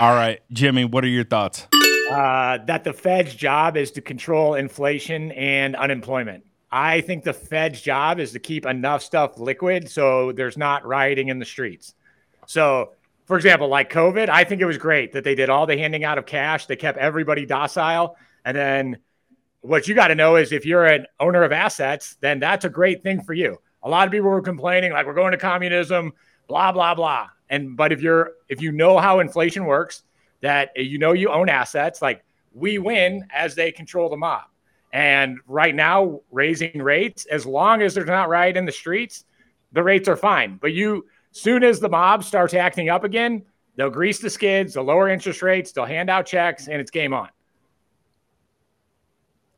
[0.00, 1.68] All right, Jimmy, what are your thoughts?
[2.10, 6.44] Uh, that the Fed's job is to control inflation and unemployment.
[6.70, 11.28] I think the Fed's job is to keep enough stuff liquid so there's not rioting
[11.28, 11.94] in the streets.
[12.46, 12.92] So,
[13.26, 16.04] for example, like COVID, I think it was great that they did all the handing
[16.04, 16.66] out of cash.
[16.66, 18.16] They kept everybody docile.
[18.44, 18.98] And then
[19.60, 22.70] what you got to know is if you're an owner of assets, then that's a
[22.70, 23.58] great thing for you.
[23.82, 26.12] A lot of people were complaining like we're going to communism,
[26.48, 27.28] blah blah blah.
[27.50, 30.04] And but if you're if you know how inflation works,
[30.40, 32.24] that eh, you know you own assets, like
[32.54, 34.44] we win as they control the mob.
[34.92, 39.24] And right now, raising rates, as long as there's not riot in the streets,
[39.72, 40.58] the rates are fine.
[40.60, 43.42] But you, soon as the mob starts acting up again,
[43.76, 47.14] they'll grease the skids, they'll lower interest rates, they'll hand out checks, and it's game
[47.14, 47.30] on.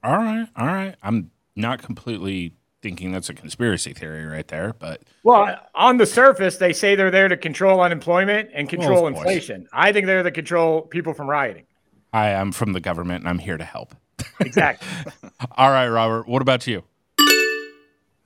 [0.04, 0.94] All right, all right.
[1.02, 2.54] I'm not completely
[2.84, 7.10] thinking that's a conspiracy theory right there, but well, on the surface, they say they're
[7.10, 9.66] there to control unemployment and control well, inflation.
[9.72, 11.64] I think they're to control people from rioting.
[12.12, 13.94] Hi, I'm from the government, and I'm here to help.
[14.38, 14.86] Exactly.
[15.56, 16.28] All right, Robert.
[16.28, 16.82] What about you?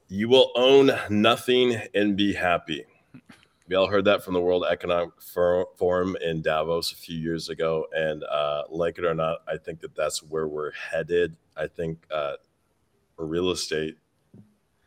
[0.09, 2.84] You will own nothing and be happy.
[3.68, 7.86] We all heard that from the World Economic Forum in Davos a few years ago,
[7.92, 11.36] and uh, like it or not, I think that that's where we're headed.
[11.56, 12.36] I think uh,
[13.18, 13.98] real estate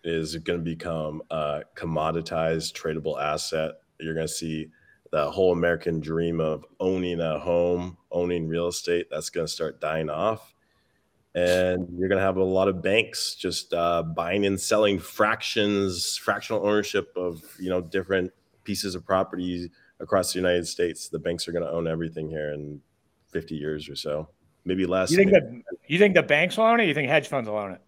[0.03, 3.75] is going to become a commoditized, tradable asset.
[3.99, 4.69] You're going to see
[5.11, 9.07] the whole American dream of owning a home, owning real estate.
[9.11, 10.53] That's going to start dying off
[11.33, 16.17] and you're going to have a lot of banks just uh, buying and selling fractions,
[16.17, 18.31] fractional ownership of you know different
[18.63, 21.09] pieces of property across the United States.
[21.09, 22.81] The banks are going to own everything here in
[23.29, 24.27] 50 years or so,
[24.65, 25.11] maybe less.
[25.11, 25.31] You think
[25.87, 26.87] you think the banks will own it?
[26.87, 27.81] you think hedge funds will own it?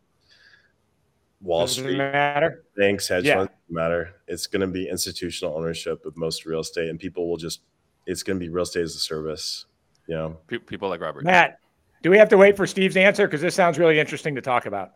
[1.44, 2.64] Wall Does Street matter.
[2.76, 3.36] Banks, hedge yeah.
[3.36, 4.16] funds matter.
[4.28, 7.62] It's going to be institutional ownership of most real estate, and people will just.
[8.06, 9.66] It's going to be real estate as a service.
[10.08, 11.24] You know, people like Robert.
[11.24, 11.60] Matt,
[12.02, 13.28] do we have to wait for Steve's answer?
[13.28, 14.92] Because this sounds really interesting to talk about.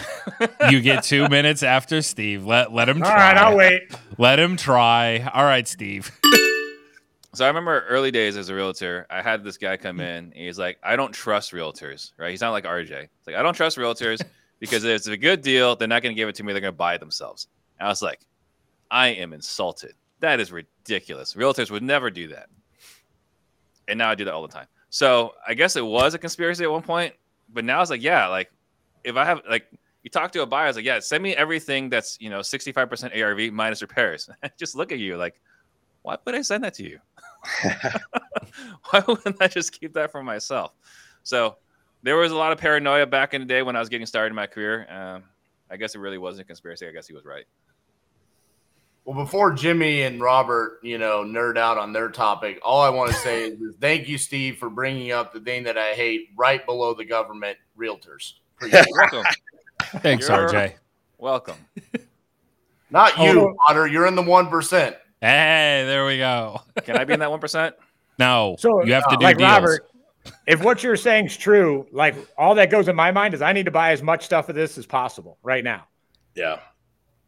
[0.70, 2.44] you get two minutes after Steve.
[2.46, 3.10] Let let him try.
[3.10, 3.82] All right, I'll wait.
[4.18, 5.28] Let him try.
[5.32, 6.10] All right, Steve.
[7.34, 10.32] so I remember early days as a realtor, I had this guy come in.
[10.34, 12.30] he's like, I don't trust realtors, right?
[12.30, 12.90] He's not like RJ.
[12.90, 14.20] It's like, I don't trust realtors
[14.62, 16.52] because if it's a good deal, they're not going to give it to me.
[16.52, 17.48] They're going to buy it themselves.
[17.80, 18.20] And I was like,
[18.92, 19.94] I am insulted.
[20.20, 21.34] That is ridiculous.
[21.34, 22.48] Realtors would never do that.
[23.88, 24.68] And now I do that all the time.
[24.88, 27.12] So I guess it was a conspiracy at one point,
[27.52, 28.52] but now it's like, yeah, like
[29.02, 29.66] if I have like
[30.04, 33.20] you talk to a buyer, it's like, yeah, send me everything that's you know 65%
[33.20, 34.30] ARV minus repairs.
[34.60, 35.40] just look at you like,
[36.02, 37.00] why would I send that to you?
[38.90, 40.72] why wouldn't I just keep that for myself?
[41.24, 41.56] So
[42.02, 44.30] there was a lot of paranoia back in the day when I was getting started
[44.30, 44.86] in my career.
[44.90, 45.24] Um,
[45.70, 46.86] I guess it really wasn't a conspiracy.
[46.86, 47.44] I guess he was right.
[49.04, 53.10] Well, before Jimmy and Robert, you know, nerd out on their topic, all I want
[53.10, 56.28] to say is, is thank you, Steve, for bringing up the thing that I hate
[56.36, 58.34] right below the government realtors.
[58.60, 59.24] welcome.
[60.00, 60.74] Thanks, You're RJ.
[61.18, 61.56] Welcome.
[62.90, 63.54] Not you, oh.
[63.66, 63.86] Potter.
[63.86, 64.96] You're in the one percent.
[65.20, 66.60] Hey, there we go.
[66.84, 67.74] Can I be in that one percent?
[68.18, 68.56] No.
[68.58, 69.50] So you have to do like deals.
[69.50, 69.91] Robert.
[70.46, 73.52] If what you're saying is true, like all that goes in my mind is I
[73.52, 75.86] need to buy as much stuff of this as possible right now.
[76.34, 76.60] Yeah.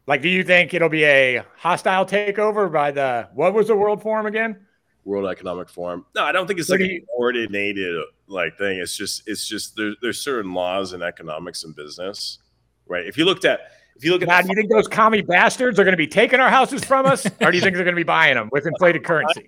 [0.07, 4.01] Like, do you think it'll be a hostile takeover by the what was the World
[4.01, 4.65] Forum again?
[5.03, 6.05] World Economic Forum.
[6.15, 8.79] No, I don't think it's like a coordinated like thing.
[8.79, 12.39] It's just it's just there, there's certain laws in economics and business,
[12.87, 13.05] right?
[13.05, 15.79] If you looked at if you look at now, do you think those commie bastards
[15.79, 17.95] are going to be taking our houses from us, or do you think they're going
[17.95, 19.47] to be buying them with inflated currency?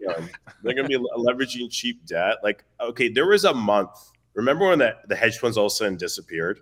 [0.64, 2.38] They're going to be leveraging cheap debt.
[2.43, 3.91] Like, okay, there was a month.
[4.34, 6.62] Remember when the, the hedge funds all of a sudden disappeared,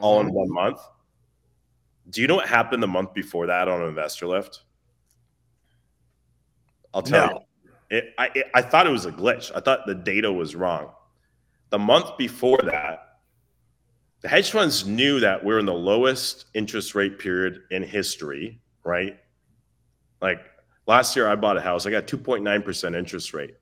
[0.00, 0.36] all in mm-hmm.
[0.36, 0.80] one month?
[2.10, 4.62] Do you know what happened the month before that on Investor Lift?
[6.94, 7.32] I'll tell no.
[7.32, 7.38] you.
[7.98, 9.50] It, I, it, I thought it was a glitch.
[9.54, 10.90] I thought the data was wrong.
[11.70, 13.05] The month before that,
[14.22, 19.18] the hedge funds knew that we're in the lowest interest rate period in history, right?
[20.20, 20.40] Like
[20.86, 21.84] Last year, I bought a house.
[21.84, 23.54] I got 2.9% interest rate.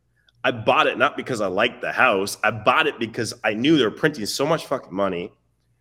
[0.45, 2.37] I bought it not because I liked the house.
[2.45, 5.33] I bought it because I knew they were printing so much fucking money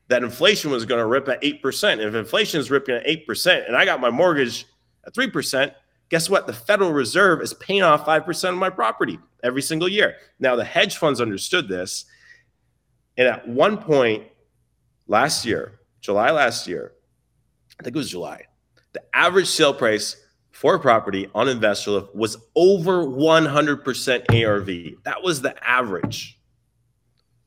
[0.08, 2.00] that inflation was going to rip at 8%.
[2.00, 4.66] If inflation is ripping at 8% and I got my mortgage
[5.06, 5.74] at 3%,
[6.08, 6.48] guess what?
[6.48, 10.16] The Federal Reserve is paying off 5% of my property every single year.
[10.40, 12.06] Now, the hedge funds understood this.
[13.18, 14.24] And at one point
[15.08, 16.94] last year, July last year,
[17.80, 18.44] I think it was July,
[18.94, 20.18] the average sale price
[20.52, 25.04] for a property on InvestorLift was over 100% ARV.
[25.04, 26.40] That was the average.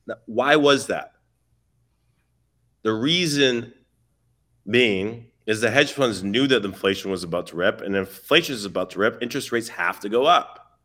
[0.05, 1.13] Now, why was that?
[2.83, 3.73] The reason
[4.69, 8.65] being is the hedge funds knew that inflation was about to rip, and inflation is
[8.65, 10.79] about to rip, interest rates have to go up.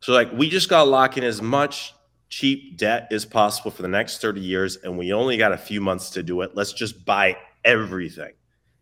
[0.00, 1.92] So, like, we just got to lock in as much
[2.28, 5.80] cheap debt is possible for the next 30 years, and we only got a few
[5.80, 6.52] months to do it.
[6.54, 8.32] Let's just buy everything.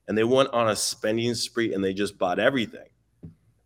[0.09, 2.87] And they went on a spending spree and they just bought everything.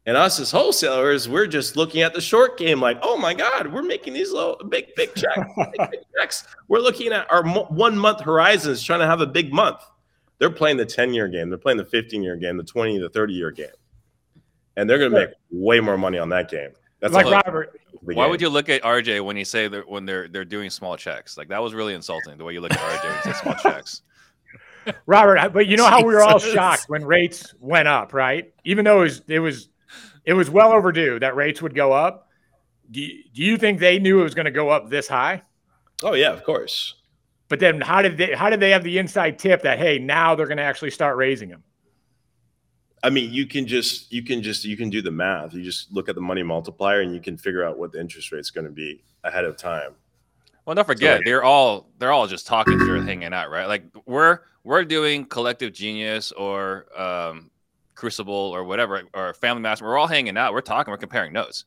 [0.07, 3.73] And us as wholesalers, we're just looking at the short game, like, oh my God,
[3.73, 5.37] we're making these little big, big checks.
[5.37, 6.47] big, big checks.
[6.69, 9.83] We're looking at our one month horizons, trying to have a big month.
[10.39, 13.11] They're playing the 10 year game, they're playing the 15 year game, the 20, the
[13.11, 13.69] 30 year game.
[14.77, 16.71] And they're going to make way more money on that game.
[17.01, 17.79] That's like Robert.
[18.03, 18.31] Why game.
[18.31, 21.37] would you look at RJ when you say that when they're they're doing small checks?
[21.37, 22.39] Like that was really insulting.
[22.39, 24.03] The way you look at RJ and say small checks.
[25.07, 28.53] Robert, but you know how we were all shocked when rates went up, right?
[28.65, 29.69] Even though it was it was
[30.25, 32.29] it was well overdue that rates would go up.
[32.91, 35.43] Do you, do you think they knew it was going to go up this high?
[36.03, 36.95] Oh yeah, of course.
[37.49, 40.35] But then how did they how did they have the inside tip that hey, now
[40.35, 41.63] they're going to actually start raising them?
[43.03, 45.55] I mean, you can just you can just you can do the math.
[45.55, 48.31] You just look at the money multiplier and you can figure out what the interest
[48.33, 49.95] rate is going to be ahead of time.
[50.67, 53.67] Well, don't forget, so, they're all they're all just talking through and hanging out, right?
[53.67, 57.51] Like we're we're doing collective genius or um,
[57.95, 59.87] crucible or whatever or family master.
[59.87, 60.53] We're all hanging out.
[60.53, 60.91] We're talking.
[60.91, 61.65] We're comparing notes.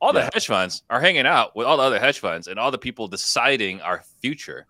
[0.00, 0.30] All the yeah.
[0.32, 3.06] hedge funds are hanging out with all the other hedge funds and all the people
[3.06, 4.66] deciding our future.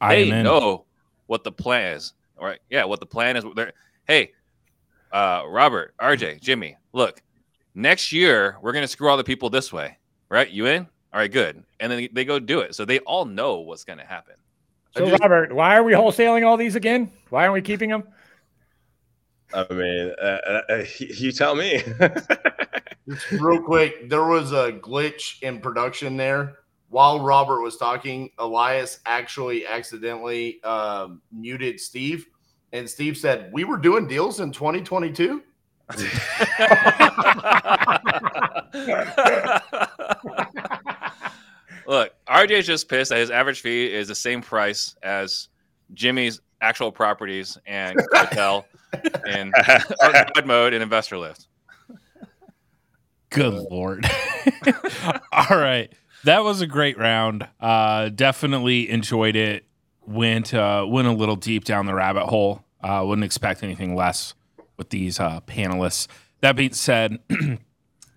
[0.00, 0.84] I they know
[1.26, 2.58] what the plan is, right?
[2.70, 3.44] Yeah, what the plan is.
[3.56, 3.72] They're,
[4.06, 4.32] hey,
[5.12, 7.22] uh, Robert, RJ, Jimmy, look,
[7.74, 9.98] next year we're gonna screw all the people this way,
[10.28, 10.50] right?
[10.50, 10.86] You in?
[11.12, 11.62] All right, good.
[11.80, 12.74] And then they go do it.
[12.74, 14.34] So they all know what's gonna happen.
[14.96, 17.10] So, just, Robert, why are we wholesaling all these again?
[17.30, 18.04] Why aren't we keeping them?
[19.54, 21.82] I mean, uh, uh, uh you tell me.
[23.32, 26.58] Real quick, there was a glitch in production there.
[26.90, 32.26] While Robert was talking, Elias actually accidentally um, muted Steve,
[32.72, 35.42] and Steve said, "We were doing deals in 2022."
[41.86, 45.48] Look, RJ's just pissed that his average fee is the same price as
[45.94, 48.66] Jimmy's actual properties and hotel
[49.26, 49.52] in
[50.02, 51.46] God mode and InvestorLift.
[53.30, 54.06] Good lord!
[55.32, 55.90] All right,
[56.24, 57.46] that was a great round.
[57.60, 59.64] Uh, definitely enjoyed it.
[60.08, 62.64] Went uh, went a little deep down the rabbit hole.
[62.82, 64.34] Uh, wouldn't expect anything less
[64.76, 66.06] with these uh, panelists.
[66.40, 67.18] That being said,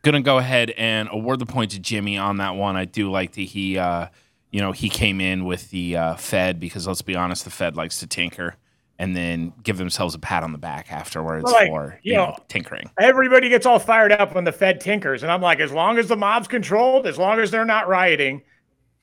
[0.02, 2.76] gonna go ahead and award the point to Jimmy on that one.
[2.76, 4.08] I do like that he, uh,
[4.52, 7.76] you know, he came in with the uh, Fed because let's be honest, the Fed
[7.76, 8.56] likes to tinker
[9.02, 12.36] and then give themselves a pat on the back afterwards like, for you, know, know,
[12.48, 12.88] tinkering.
[13.00, 16.08] Everybody gets all fired up when the Fed tinkers, and I'm like, as long as
[16.08, 18.44] the mob's controlled, as long as they're not rioting,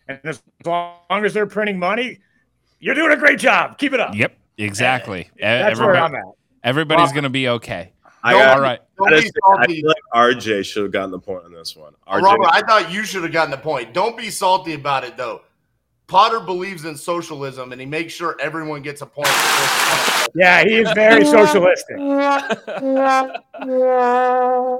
[0.07, 2.20] and as long as they're printing money,
[2.80, 3.78] you're doing a great job.
[3.78, 4.14] Keep it up.
[4.14, 5.30] Yep, exactly.
[5.38, 6.24] Eh, that's Everybody, where I'm at.
[6.64, 7.92] Everybody's going to be okay.
[8.22, 8.80] I got, all right.
[9.00, 9.96] I, say, I feel like
[10.36, 11.94] RJ should have gotten the point on this one.
[12.06, 13.94] RJ, Robert, I thought you should have gotten the point.
[13.94, 15.42] Don't be salty about it, though.
[16.08, 19.28] Potter believes in socialism, and he makes sure everyone gets a point.
[20.34, 21.98] yeah, he is very socialistic.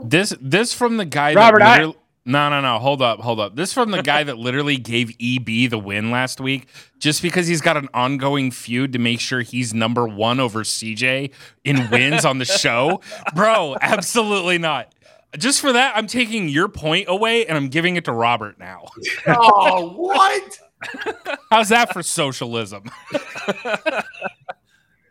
[0.09, 1.95] this this from the guy Robert, that I,
[2.29, 2.79] no, no, no.
[2.79, 3.57] Hold up, hold up.
[3.57, 6.69] This from the guy that literally gave EB the win last week,
[6.99, 11.33] just because he's got an ongoing feud to make sure he's number one over CJ
[11.65, 13.01] in wins on the show.
[13.35, 14.95] Bro, absolutely not.
[15.39, 18.89] Just for that, I'm taking your point away and I'm giving it to Robert now.
[19.27, 20.59] oh, what?
[21.51, 22.85] How's that for socialism?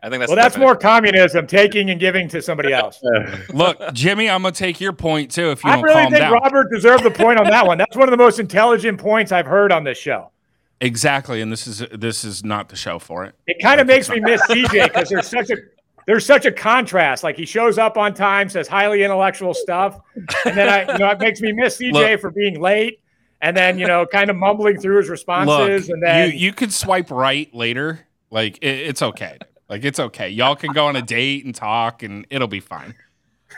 [0.04, 0.36] I think that's well.
[0.36, 3.02] That's more communism, taking and giving to somebody else.
[3.50, 5.52] Look, Jimmy, I'm gonna take your point too.
[5.52, 6.34] If you I really think down.
[6.34, 7.78] Robert deserved the point on that one.
[7.78, 10.32] That's one of the most intelligent points I've heard on this show.
[10.80, 13.36] Exactly, and this is this is not the show for it.
[13.48, 15.58] It kind of makes me miss CJ because there's such a
[16.06, 17.24] there's such a contrast.
[17.24, 20.00] Like he shows up on time, says highly intellectual stuff,
[20.45, 23.02] and then I, you know, it makes me miss CJ Look, for being late,
[23.41, 25.89] and then you know, kind of mumbling through his responses.
[25.89, 28.08] Look, and then you you could swipe right later.
[28.30, 29.39] Like it, it's okay.
[29.70, 30.30] Like it's okay.
[30.30, 32.95] Y'all can go on a date and talk, and it'll be fine.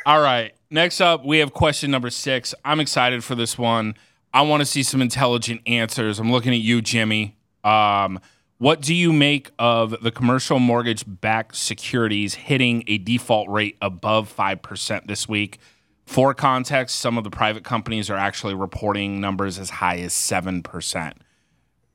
[0.05, 0.53] All right.
[0.72, 2.53] Next up, we have question number six.
[2.64, 3.95] I'm excited for this one.
[4.34, 6.20] I want to see some intelligent answers.
[6.20, 7.38] I'm looking at you, Jimmy.
[7.64, 8.20] Um,
[8.60, 14.34] what do you make of the commercial mortgage backed securities hitting a default rate above
[14.36, 15.60] 5% this week?
[16.05, 21.14] For context, some of the private companies are actually reporting numbers as high as 7%.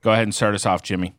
[0.00, 1.14] Go ahead and start us off, Jimmy.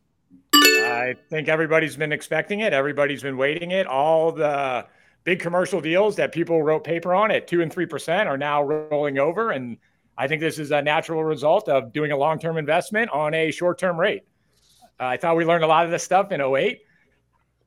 [0.96, 2.74] I think everybody's been expecting it.
[2.74, 3.88] Everybody's been waiting it.
[3.88, 4.86] All the
[5.24, 8.64] big commercial deals that people wrote paper on at two and three percent are now
[8.64, 9.78] rolling over, and
[10.18, 14.00] I think this is a natural result of doing a long-term investment on a short-term
[14.00, 14.24] rate.
[15.00, 16.80] Uh, I thought we learned a lot of this stuff in 08.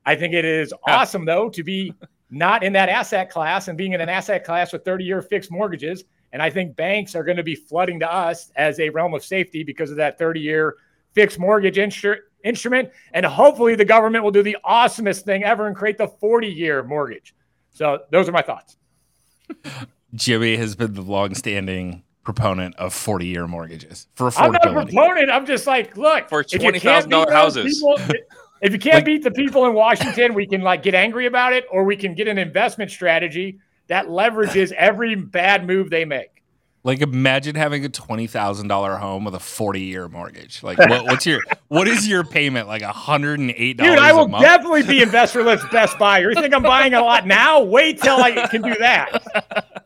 [0.07, 1.93] I think it is awesome though to be
[2.31, 6.05] not in that asset class and being in an asset class with 30-year fixed mortgages.
[6.33, 9.25] And I think banks are going to be flooding to us as a realm of
[9.25, 10.77] safety because of that 30-year
[11.15, 12.91] fixed mortgage insur- instrument.
[13.13, 17.35] And hopefully the government will do the awesomest thing ever and create the 40-year mortgage.
[17.73, 18.77] So those are my thoughts.
[20.15, 24.37] Jimmy has been the long-standing proponent of 40-year mortgages for affordability.
[24.45, 25.31] I'm not a proponent.
[25.31, 27.75] I'm just like, look, For if you can't $20,000 beat those houses.
[27.75, 27.99] people-
[28.63, 31.53] if you can't Like- beat the people in Washington, we can like get angry about
[31.53, 36.38] it, or we can get an investment strategy that leverages every bad move they make.
[36.85, 40.63] Like imagine having a twenty thousand dollar home with a forty year mortgage.
[40.63, 42.69] Like what, what's your what is your payment?
[42.69, 44.45] Like hundred and eight dollars Dude, I a will month.
[44.45, 46.31] definitely be InvestorLift best buyer.
[46.31, 47.61] You think I'm buying a lot now?
[47.63, 49.85] Wait till I can do that.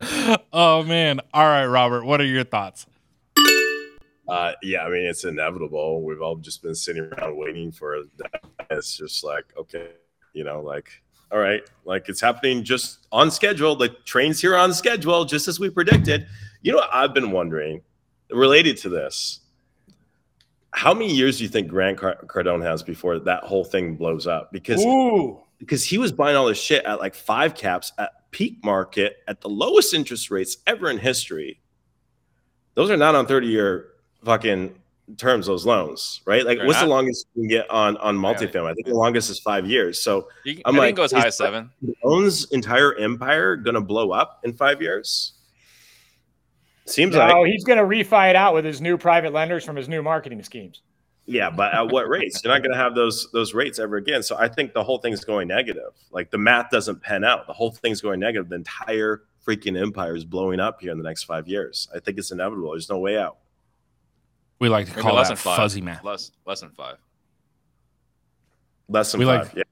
[0.52, 1.20] oh man!
[1.32, 2.04] All right, Robert.
[2.04, 2.86] What are your thoughts?
[4.28, 6.02] Uh, yeah, I mean it's inevitable.
[6.02, 8.44] We've all just been sitting around waiting for that.
[8.70, 9.90] It's just like okay,
[10.32, 11.02] you know, like
[11.32, 13.74] all right, like it's happening just on schedule.
[13.74, 16.26] The train's here on schedule, just as we predicted.
[16.62, 17.82] You know, what I've been wondering,
[18.30, 19.40] related to this,
[20.72, 24.26] how many years do you think Grant Car- Cardone has before that whole thing blows
[24.26, 24.52] up?
[24.52, 25.40] Because Ooh.
[25.58, 29.40] because he was buying all this shit at like five caps at peak market at
[29.40, 31.60] the lowest interest rates ever in history.
[32.74, 33.88] Those are not on 30 year
[34.24, 34.74] fucking
[35.18, 36.44] terms, those loans, right?
[36.44, 38.70] Like, They're what's the longest you can get on, on multifamily?
[38.70, 40.00] I think the longest is five years.
[40.00, 41.70] So, You, I'm I like, think it goes high as that- seven.
[42.04, 45.34] Loan's entire empire gonna blow up in five years?
[46.86, 49.74] Seems No, like, he's going to refi it out with his new private lenders from
[49.74, 50.82] his new marketing schemes.
[51.24, 52.44] yeah, but at what rates?
[52.44, 54.22] You're not gonna have those those rates ever again.
[54.22, 55.90] So I think the whole thing's going negative.
[56.12, 57.48] Like the math doesn't pen out.
[57.48, 58.48] The whole thing's going negative.
[58.48, 61.88] The entire freaking empire is blowing up here in the next five years.
[61.92, 62.70] I think it's inevitable.
[62.70, 63.38] There's no way out.
[64.58, 65.56] We like to Maybe call less that than five.
[65.56, 66.02] fuzzy math.
[66.04, 66.96] Less less than five.
[68.88, 69.46] Less than We five.
[69.48, 69.62] like- yeah.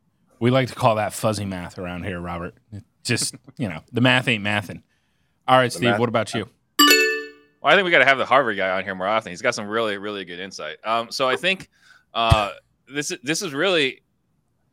[0.40, 2.54] We like to call that fuzzy math around here, Robert.
[3.02, 4.82] Just you know, the math ain't mathing.
[5.46, 5.90] All right, Steve.
[5.90, 6.48] math- What about you?
[6.80, 9.30] Well, I think we got to have the Harvard guy on here more often.
[9.30, 10.76] He's got some really, really good insight.
[10.84, 11.70] Um, so I think
[12.12, 12.50] uh,
[12.92, 14.02] this is this is really,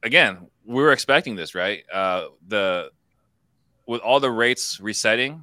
[0.04, 1.84] again, we were expecting this, right?
[1.94, 2.90] Uh, the
[3.88, 5.42] with all the rates resetting,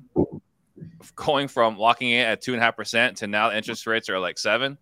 [1.15, 4.19] going from locking in at two and a half percent to now interest rates are
[4.19, 4.79] like seven.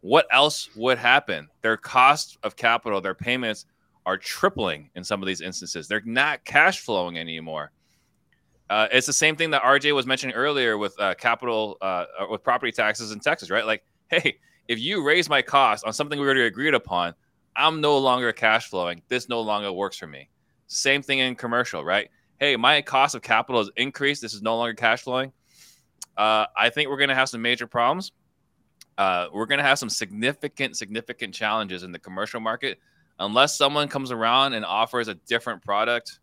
[0.00, 1.48] What else would happen?
[1.62, 3.66] Their cost of capital, their payments
[4.04, 5.86] are tripling in some of these instances.
[5.86, 7.70] They're not cash flowing anymore.
[8.68, 12.42] Uh, it's the same thing that RJ was mentioning earlier with uh, capital, uh, with
[12.42, 13.66] property taxes in Texas, right?
[13.66, 17.14] Like, hey, if you raise my cost on something we already agreed upon,
[17.54, 19.02] I'm no longer cash flowing.
[19.08, 20.30] This no longer works for me.
[20.68, 22.08] Same thing in commercial, right?
[22.42, 24.20] Hey, my cost of capital has increased.
[24.20, 25.32] This is no longer cash flowing.
[26.16, 28.10] Uh, I think we're going to have some major problems.
[28.98, 32.80] Uh, we're going to have some significant, significant challenges in the commercial market
[33.20, 36.18] unless someone comes around and offers a different product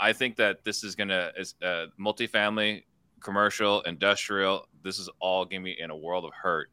[0.00, 2.84] I think that this is gonna is uh, multifamily,
[3.20, 4.66] commercial, industrial.
[4.82, 6.70] This is all gonna be in a world of hurt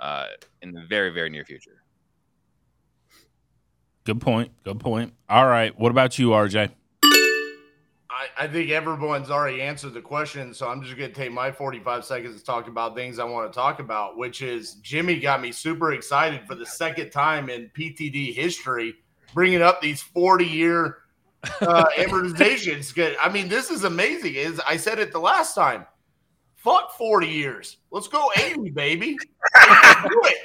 [0.00, 0.28] uh,
[0.62, 1.82] in the very very near future.
[4.04, 4.50] Good point.
[4.64, 5.12] Good point.
[5.28, 5.78] All right.
[5.78, 6.70] What about you, RJ?
[8.20, 11.50] I, I think everyone's already answered the question, so I'm just going to take my
[11.50, 15.40] 45 seconds to talk about things I want to talk about, which is Jimmy got
[15.40, 18.96] me super excited for the second time in PTD history,
[19.32, 20.98] bringing up these 40 year
[21.62, 23.16] uh, amortizations.
[23.22, 24.34] I mean, this is amazing.
[24.34, 25.86] Is I said it the last time.
[26.56, 27.78] Fuck 40 years.
[27.90, 29.16] Let's go 80, baby.
[29.54, 30.36] Let's do it.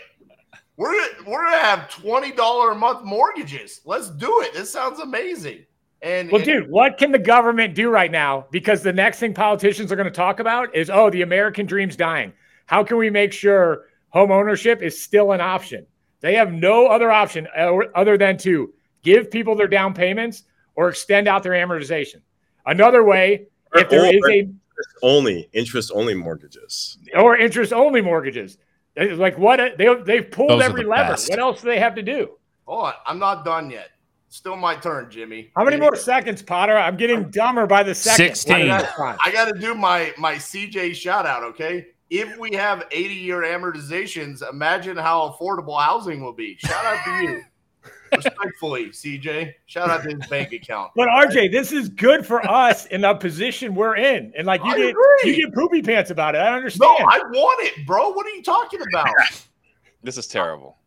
[0.78, 0.94] We're
[1.26, 3.80] we're gonna have twenty dollar a month mortgages.
[3.86, 4.54] Let's do it.
[4.54, 5.66] This sounds amazing.
[6.06, 8.46] And Well, and- dude, what can the government do right now?
[8.52, 11.96] Because the next thing politicians are going to talk about is, oh, the American dream's
[11.96, 12.32] dying.
[12.68, 15.86] How can we make sure home ownership is still an option?
[16.22, 18.72] They have no other option uh, other than to
[19.04, 20.44] give people their down payments
[20.76, 22.22] or extend out their amortization.
[22.68, 24.48] Another way, if there is a
[25.02, 26.98] only interest only mortgages.
[27.16, 28.58] or interest only mortgages,
[28.96, 31.12] like what they they've pulled Those every the lever.
[31.14, 31.30] best.
[31.30, 32.32] What else do they have to do?
[32.66, 33.90] Hold on, I'm not done yet.
[34.36, 35.50] Still my turn, Jimmy.
[35.56, 36.76] How many more seconds, Potter?
[36.76, 38.36] I'm getting dumber by the second.
[38.36, 38.70] 16.
[38.70, 41.88] I got to do my my CJ shout out, okay?
[42.10, 46.58] If we have 80 year amortizations, imagine how affordable housing will be.
[46.58, 47.42] Shout out to you.
[48.14, 49.54] Respectfully, CJ.
[49.68, 50.92] Shout out to his bank account.
[50.98, 54.34] But RJ, this is good for us in the position we're in.
[54.38, 55.20] And like you I get agree.
[55.24, 56.40] you get poopy pants about it.
[56.40, 56.82] I understand.
[56.82, 57.36] No, understand.
[57.36, 58.10] I want it, bro.
[58.10, 59.08] What are you talking about?
[60.04, 60.78] This is terrible.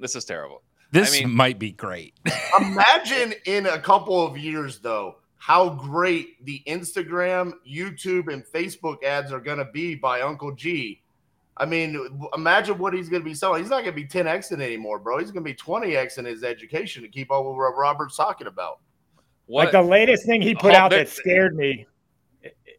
[0.00, 0.62] This is terrible.
[0.94, 2.14] This I mean- might be great.
[2.60, 9.32] Imagine in a couple of years, though, how great the Instagram, YouTube, and Facebook ads
[9.32, 11.02] are going to be by Uncle G.
[11.56, 13.62] I mean, imagine what he's going to be selling.
[13.62, 15.18] He's not going to be 10x in anymore, bro.
[15.18, 18.46] He's going to be 20x in his education to keep up with what Robert's talking
[18.46, 18.78] about.
[19.46, 19.64] What?
[19.64, 21.86] Like the latest thing he put Oh, out that scared me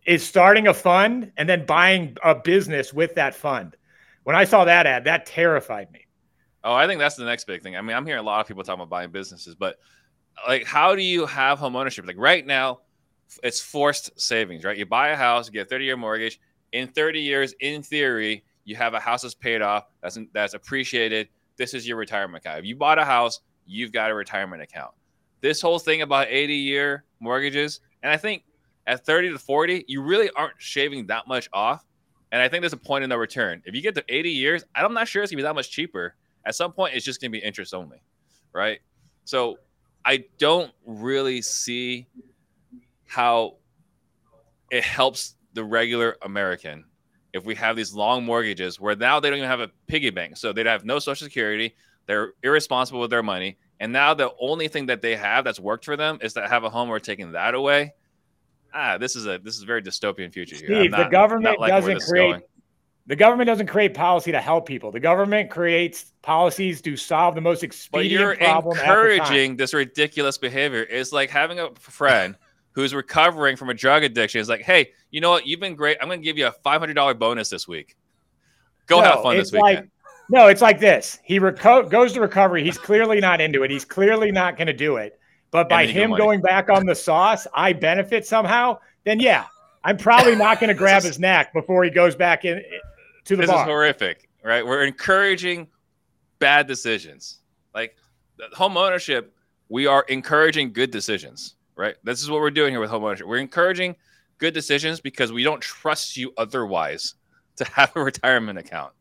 [0.05, 3.75] is starting a fund and then buying a business with that fund.
[4.23, 6.04] When I saw that ad, that terrified me.
[6.65, 7.77] Oh, I think that's the next big thing.
[7.77, 9.77] I mean, I'm hearing a lot of people talking about buying businesses, but
[10.47, 12.07] like, how do you have home ownership?
[12.07, 12.79] Like right now,
[13.43, 14.75] it's forced savings, right?
[14.75, 16.39] You buy a house, you get a 30 year mortgage.
[16.71, 21.29] In 30 years, in theory, you have a house that's paid off, that's that's appreciated.
[21.55, 22.59] This is your retirement account.
[22.59, 24.91] If you bought a house, you've got a retirement account.
[25.41, 28.43] This whole thing about 80 year mortgages, and I think
[28.87, 31.85] at 30 to 40, you really aren't shaving that much off.
[32.31, 33.61] And I think there's a point in the return.
[33.65, 36.15] If you get to 80 years, I'm not sure it's gonna be that much cheaper
[36.45, 38.01] at some point it's just going to be interest only
[38.53, 38.79] right?
[39.25, 39.57] So
[40.05, 42.07] i don't really see
[43.05, 43.55] how
[44.71, 46.85] it helps the regular american
[47.33, 50.37] if we have these long mortgages where now they don't even have a piggy bank.
[50.37, 51.75] So they'd have no social security
[52.07, 55.83] they're irresponsible with their money and now the only thing that they have that's worked
[55.83, 57.93] for them is to have a home we're taking that away.
[58.73, 61.83] Ah this is a this is a very dystopian future Steve, the government not liking
[61.83, 62.43] where doesn't create.
[63.07, 64.91] The government doesn't create policy to help people.
[64.91, 68.77] The government creates policies to solve the most But expedient you're problem.
[68.77, 68.89] at the time.
[68.89, 70.83] encouraging this ridiculous behavior.
[70.89, 72.35] It's like having a friend
[72.71, 74.41] who's recovering from a drug addiction.
[74.41, 75.45] Is like, hey, you know what?
[75.45, 75.97] You've been great.
[76.01, 77.95] I'm going to give you a $500 bonus this week.
[78.87, 79.77] Go have No, fun it's this weekend.
[79.77, 79.89] Like,
[80.29, 81.19] no, it's like this.
[81.23, 82.63] He reco- goes to recovery.
[82.63, 83.69] He's clearly not into it.
[83.69, 85.19] He's clearly not going to do it.
[85.51, 88.79] But by then you get him going back on the sauce, I benefit somehow.
[89.03, 89.45] Then yeah,
[89.83, 92.61] I'm probably not going to grab his neck before he goes back in
[93.25, 94.65] to the this is horrific, right?
[94.65, 95.67] We're encouraging
[96.39, 97.39] bad decisions.
[97.73, 97.95] Like
[98.37, 99.35] the home ownership,
[99.69, 101.95] we are encouraging good decisions, right?
[102.03, 103.27] This is what we're doing here with home ownership.
[103.27, 103.95] We're encouraging
[104.37, 107.15] good decisions because we don't trust you otherwise
[107.57, 108.93] to have a retirement account.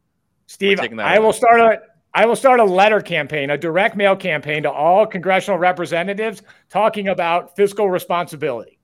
[0.47, 1.81] Steve, taking that I will start a
[2.17, 7.09] I will start a letter campaign, a direct mail campaign to all congressional representatives talking
[7.09, 8.79] about fiscal responsibility.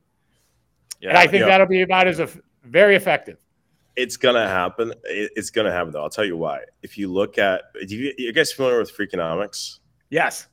[1.00, 1.46] Yeah, and I think yeah.
[1.46, 2.28] that'll be about as a,
[2.64, 3.38] very effective.
[4.00, 4.94] It's gonna happen.
[5.04, 6.02] It's gonna happen though.
[6.02, 6.60] I'll tell you why.
[6.82, 9.80] If you look at, do you, you guys familiar with Freakonomics?
[10.08, 10.46] Yes.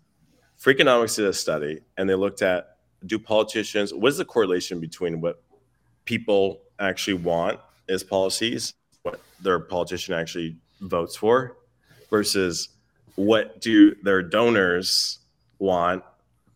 [0.62, 5.22] Freakonomics did a study, and they looked at do politicians what is the correlation between
[5.22, 5.42] what
[6.04, 8.74] people actually want as policies,
[9.04, 11.56] what their politician actually votes for,
[12.10, 12.70] versus
[13.16, 15.20] what do their donors
[15.60, 16.04] want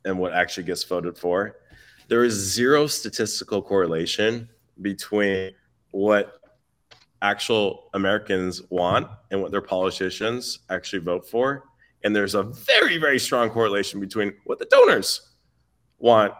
[0.04, 1.56] and what actually gets voted for.
[2.10, 4.50] There is zero statistical correlation
[4.82, 5.52] between
[5.92, 6.41] what
[7.22, 11.64] actual Americans want and what their politicians actually vote for.
[12.04, 15.30] And there's a very, very strong correlation between what the donors
[16.00, 16.34] want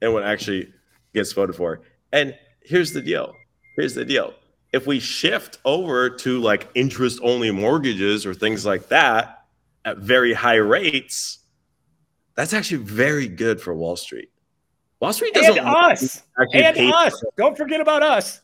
[0.00, 0.72] and what actually
[1.14, 1.82] gets voted for.
[2.12, 3.34] And here's the deal.
[3.76, 4.34] Here's the deal.
[4.72, 9.44] If we shift over to like interest only mortgages or things like that
[9.84, 11.40] at very high rates,
[12.34, 14.30] that's actually very good for Wall Street.
[15.00, 16.22] Wall Street doesn't And us.
[16.54, 17.22] And us.
[17.36, 18.40] Don't forget about us.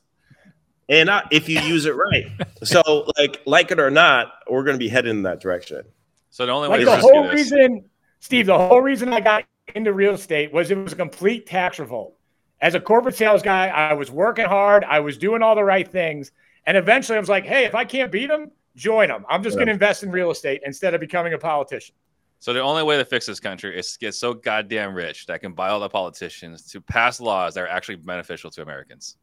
[0.89, 2.27] And not if you use it right.
[2.63, 5.83] so, like, like it or not, we're going to be headed in that direction.
[6.31, 7.85] So the only way Like the whole this, reason,
[8.21, 11.79] Steve, the whole reason I got into real estate was it was a complete tax
[11.79, 12.15] revolt.
[12.61, 15.87] As a corporate sales guy, I was working hard, I was doing all the right
[15.87, 16.33] things,
[16.67, 19.25] and eventually I was like, "Hey, if I can't beat them, join them.
[19.29, 19.59] I'm just Yeah.
[19.59, 21.95] going to invest in real estate instead of becoming a politician."
[22.41, 25.35] so the only way to fix this country is to get so goddamn rich that
[25.35, 29.17] I can buy all the politicians to pass laws that are actually beneficial to Americans.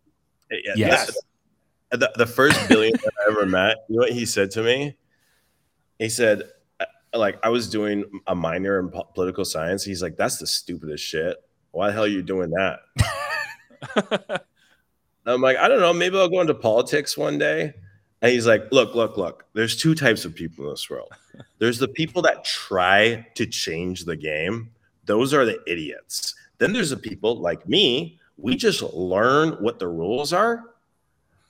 [0.52, 1.18] Eh, yes.
[1.92, 4.96] The, the first billionaire I ever met, you know what he said to me?
[6.00, 6.44] He said,
[6.80, 9.84] uh, like, I was doing a minor in po- political science.
[9.84, 11.38] He's like, that's the stupidest shit.
[11.72, 12.80] Why the hell are you doing that?
[15.26, 15.94] I'm like, I don't know.
[15.94, 17.74] Maybe I'll go into politics one day.
[18.22, 19.46] And he's like, look, look, look.
[19.54, 21.12] There's two types of people in this world.
[21.60, 24.72] There's the people that try to change the game.
[25.06, 26.36] Those are the idiots.
[26.58, 28.20] Then there's the people like me.
[28.38, 30.64] We just learn what the rules are.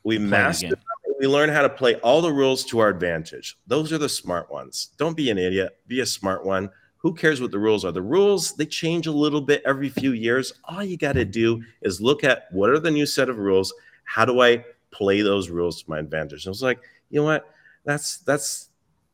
[0.06, 0.70] We the master.
[0.70, 0.80] them.
[1.20, 3.58] We learn how to play all the rules to our advantage.
[3.68, 4.89] Those are the smart ones.
[4.97, 5.78] Don't be an idiot.
[5.88, 7.91] Be a smart one Who cares what the rules are?
[7.91, 10.53] The rules, they change a little bit every few years.
[10.66, 13.74] All you got to do is look at what are the new set of rules?
[14.03, 16.45] How do I play those rules to my advantage?
[16.45, 16.80] And I was like,
[17.10, 17.49] you know what?
[17.84, 18.70] That's that's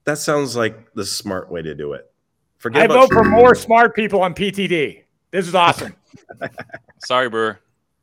[0.06, 2.12] that sounds like the smart way to do it.
[2.58, 5.04] Forget I vote for more smart people on PTD.
[5.32, 5.96] This is awesome.
[7.00, 7.60] Sorry, Brewer.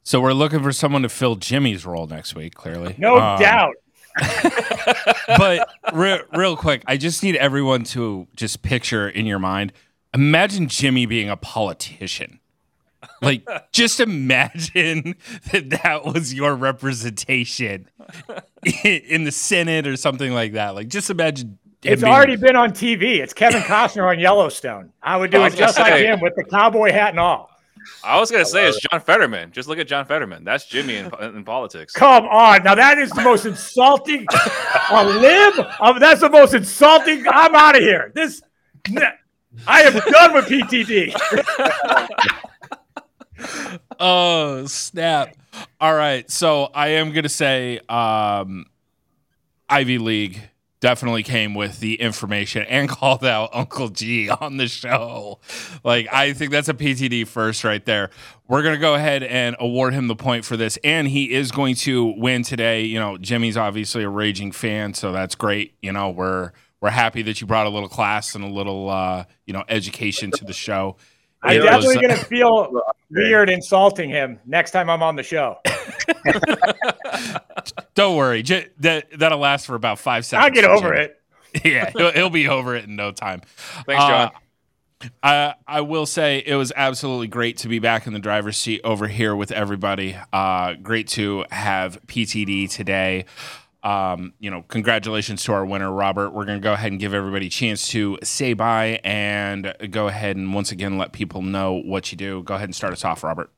[0.09, 2.55] So we're looking for someone to fill Jimmy's role next week.
[2.55, 3.75] Clearly, no um, doubt.
[5.37, 9.75] but re- real quick, I just need everyone to just picture in your mind.
[10.15, 12.41] Imagine Jimmy being a politician.
[13.21, 15.15] Like, just imagine
[15.53, 17.91] that that was your representation
[18.83, 20.75] in the Senate or something like that.
[20.75, 21.59] Like, just imagine.
[21.83, 22.11] It's being...
[22.11, 23.19] already been on TV.
[23.19, 24.91] It's Kevin Costner on Yellowstone.
[25.03, 27.51] I would do it just like him with the cowboy hat and all.
[28.05, 29.53] I was gonna say it's John Fetterman.
[29.53, 30.45] Just look at John Fetterman.
[30.45, 31.93] That's Jimmy in, in politics.
[31.93, 34.27] Come on, now that is the most insulting.
[34.91, 35.67] a lib.
[35.81, 37.27] Um, that's the most insulting.
[37.29, 38.13] I'm out of here.
[38.15, 38.43] This.
[39.67, 41.15] I am done with PTD.
[44.01, 45.37] oh snap!
[45.81, 48.67] All right, so I am gonna say um,
[49.69, 50.41] Ivy League
[50.81, 55.39] definitely came with the information and called out Uncle G on the show.
[55.85, 58.11] Like, I think that's a PTD first right there.
[58.47, 60.79] We're going to go ahead and award him the point for this.
[60.83, 62.83] And he is going to win today.
[62.83, 65.75] You know, Jimmy's obviously a raging fan, so that's great.
[65.83, 66.53] You know, we're.
[66.81, 70.31] We're happy that you brought a little class and a little, uh, you know, education
[70.31, 70.97] to the show.
[71.43, 75.59] I'm definitely going to feel weird insulting him next time I'm on the show.
[77.95, 78.43] Don't worry.
[78.43, 80.45] J- that, that'll last for about five seconds.
[80.45, 81.05] I'll get over Jimmy.
[81.05, 81.15] it.
[81.65, 83.41] yeah, he'll, he'll, be over it in no time.
[83.87, 84.31] Thanks, John.
[84.31, 84.31] Uh,
[85.23, 88.81] I, I will say it was absolutely great to be back in the driver's seat
[88.85, 90.17] over here with everybody.
[90.33, 93.25] Uh, great to have PTD today.
[93.83, 96.31] Um, you know, congratulations to our winner, Robert.
[96.31, 100.09] We're going to go ahead and give everybody a chance to say bye and go
[100.09, 102.43] ahead and once again let people know what you do.
[102.43, 103.51] Go ahead and start us off, Robert.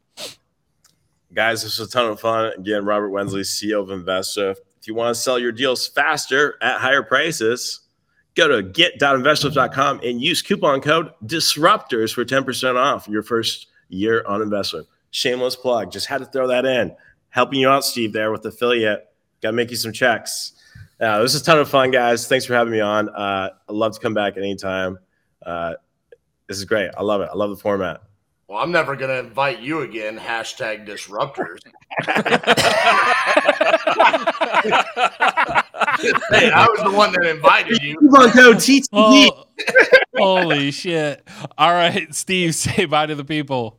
[1.32, 2.52] Guys, this was a ton of fun.
[2.58, 4.50] Again, Robert Wensley, CEO of Investor.
[4.50, 7.80] If you want to sell your deals faster at higher prices,
[8.34, 14.42] go to get.investorlift.com and use coupon code disruptors for 10% off your first year on
[14.42, 14.88] investment.
[15.12, 15.92] Shameless plug.
[15.92, 16.94] Just had to throw that in.
[17.28, 19.06] Helping you out, Steve, there with affiliate.
[19.40, 20.52] Got to make you some checks.
[21.00, 22.26] Uh, this is a ton of fun, guys.
[22.26, 23.08] Thanks for having me on.
[23.08, 24.98] Uh, I'd love to come back anytime.
[25.44, 25.74] Uh,
[26.48, 26.90] this is great.
[26.96, 27.28] I love it.
[27.32, 28.02] I love the format.
[28.50, 30.18] Well, I'm never going to invite you again.
[30.18, 31.60] Hashtag disruptors.
[36.32, 37.96] hey, I was the one that invited you.
[38.92, 39.44] Oh,
[40.16, 41.22] holy shit.
[41.56, 43.78] All right, Steve, say bye to the people.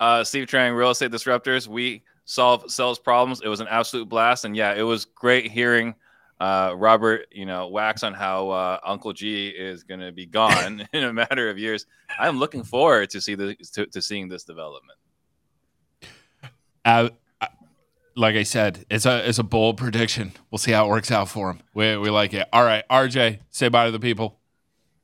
[0.00, 1.68] Uh, Steve Trang, Real Estate Disruptors.
[1.68, 3.42] We solve sales problems.
[3.44, 4.46] It was an absolute blast.
[4.46, 5.94] And yeah, it was great hearing
[6.44, 10.86] uh, Robert, you know, wax on how uh, Uncle G is going to be gone
[10.92, 11.86] in a matter of years.
[12.18, 14.98] I'm looking forward to see the to, to seeing this development.
[16.84, 17.08] Uh,
[18.14, 20.32] like I said, it's a it's a bold prediction.
[20.50, 21.60] We'll see how it works out for him.
[21.72, 22.46] We we like it.
[22.52, 24.38] All right, RJ, say bye to the people.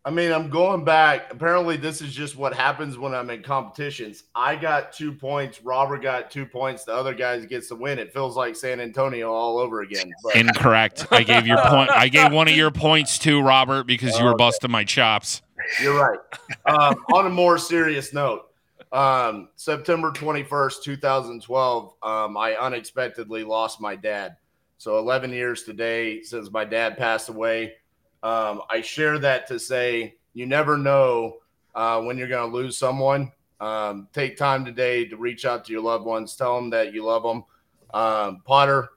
[0.02, 1.30] I mean, I'm going back.
[1.30, 4.24] Apparently, this is just what happens when I'm in competitions.
[4.34, 5.62] I got two points.
[5.62, 6.84] Robert got two points.
[6.84, 7.98] The other guys gets the win.
[7.98, 10.10] It feels like San Antonio all over again.
[10.24, 10.36] But.
[10.36, 11.06] Incorrect.
[11.10, 11.90] I gave your point.
[11.90, 15.42] I gave one of your points to Robert because you were busting my chops.
[15.82, 16.18] You're right.
[16.64, 18.50] Um, on a more serious note,
[18.92, 24.36] um, September 21st, 2012, um, I unexpectedly lost my dad.
[24.78, 27.74] So 11 years today since my dad passed away.
[28.22, 31.38] Um, I share that to say you never know
[31.74, 33.32] uh, when you're going to lose someone.
[33.60, 37.04] Um, take time today to reach out to your loved ones, tell them that you
[37.04, 37.44] love them.
[37.92, 38.90] Um, Potter,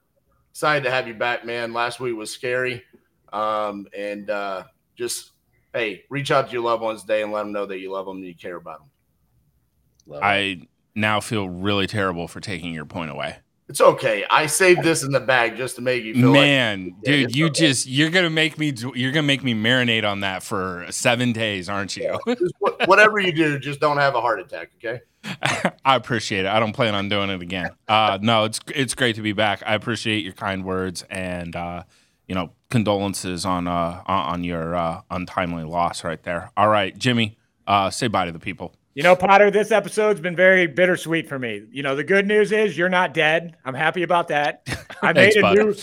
[0.50, 1.72] excited to have you back, man.
[1.72, 2.82] Last week was scary.
[3.32, 4.64] Um, and uh,
[4.96, 5.32] just,
[5.74, 8.06] hey, reach out to your loved ones today and let them know that you love
[8.06, 8.88] them and you care about them.
[10.06, 13.38] Love I now feel really terrible for taking your point away.
[13.66, 14.26] It's okay.
[14.28, 17.46] I saved this in the bag just to make you feel Man, like, dude, you
[17.46, 17.54] okay.
[17.54, 21.68] just you're gonna make me you're gonna make me marinate on that for seven days,
[21.70, 22.18] aren't you?
[22.26, 22.34] Yeah.
[22.84, 25.00] whatever you do, just don't have a heart attack, okay?
[25.84, 26.48] I appreciate it.
[26.48, 27.70] I don't plan on doing it again.
[27.88, 29.62] Uh, no, it's it's great to be back.
[29.64, 31.84] I appreciate your kind words and uh,
[32.28, 36.50] you know condolences on uh, on your uh, untimely loss right there.
[36.56, 38.74] All right, Jimmy, uh, say bye to the people.
[38.94, 41.62] You know, Potter, this episode's been very bittersweet for me.
[41.72, 43.56] You know, the good news is you're not dead.
[43.64, 44.68] I'm happy about that.
[45.02, 45.74] I made a new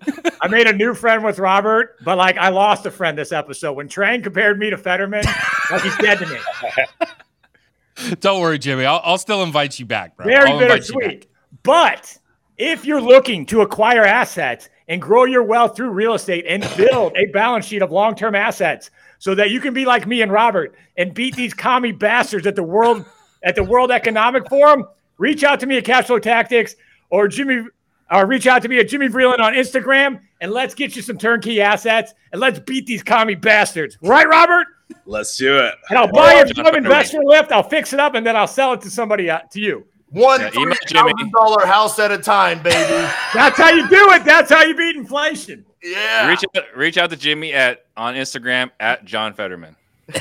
[0.40, 3.72] I made a new friend with Robert, but like I lost a friend this episode.
[3.72, 5.24] When Trang compared me to Fetterman,
[5.70, 8.14] like he's dead to me.
[8.20, 8.84] Don't worry, Jimmy.
[8.84, 10.26] I'll, I'll still invite you back, bro.
[10.26, 11.26] Very I'll bittersweet.
[11.64, 12.16] But
[12.58, 17.12] if you're looking to acquire assets and grow your wealth through real estate and build
[17.16, 18.90] a balance sheet of long-term assets,
[19.22, 22.56] so that you can be like me and Robert and beat these commie bastards at
[22.56, 23.04] the world
[23.44, 24.84] at the World Economic Forum,
[25.16, 26.74] reach out to me at Cashflow Tactics
[27.08, 27.62] or Jimmy
[28.10, 31.18] or reach out to me at Jimmy Vreeland on Instagram and let's get you some
[31.18, 33.96] turnkey assets and let's beat these commie bastards.
[34.02, 34.66] Right, Robert?
[35.06, 35.72] Let's do it.
[35.88, 38.72] And I'll buy a John investor lift, I'll fix it up, and then I'll sell
[38.72, 39.86] it to somebody uh, to you.
[40.10, 41.12] One Yeah, three email Jimmy.
[41.12, 43.08] thousand dollar house at a time, baby.
[43.32, 44.24] That's how you do it.
[44.24, 45.64] That's how you beat inflation.
[45.82, 46.28] Yeah.
[46.28, 49.76] Reach out, reach out to Jimmy at on Instagram at John Fetterman.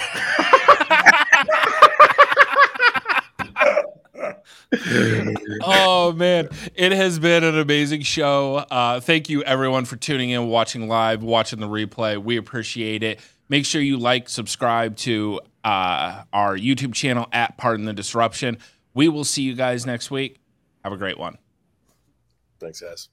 [5.62, 6.50] oh man.
[6.76, 8.56] It has been an amazing show.
[8.56, 12.18] Uh, thank you everyone for tuning in watching live watching the replay.
[12.18, 13.20] We appreciate it.
[13.50, 18.58] Make sure you like subscribe to uh, our youtube channel at pardon the disruption.
[18.94, 20.40] We will see you guys next week.
[20.84, 21.38] Have a great one.
[22.60, 23.10] Thanks, guys.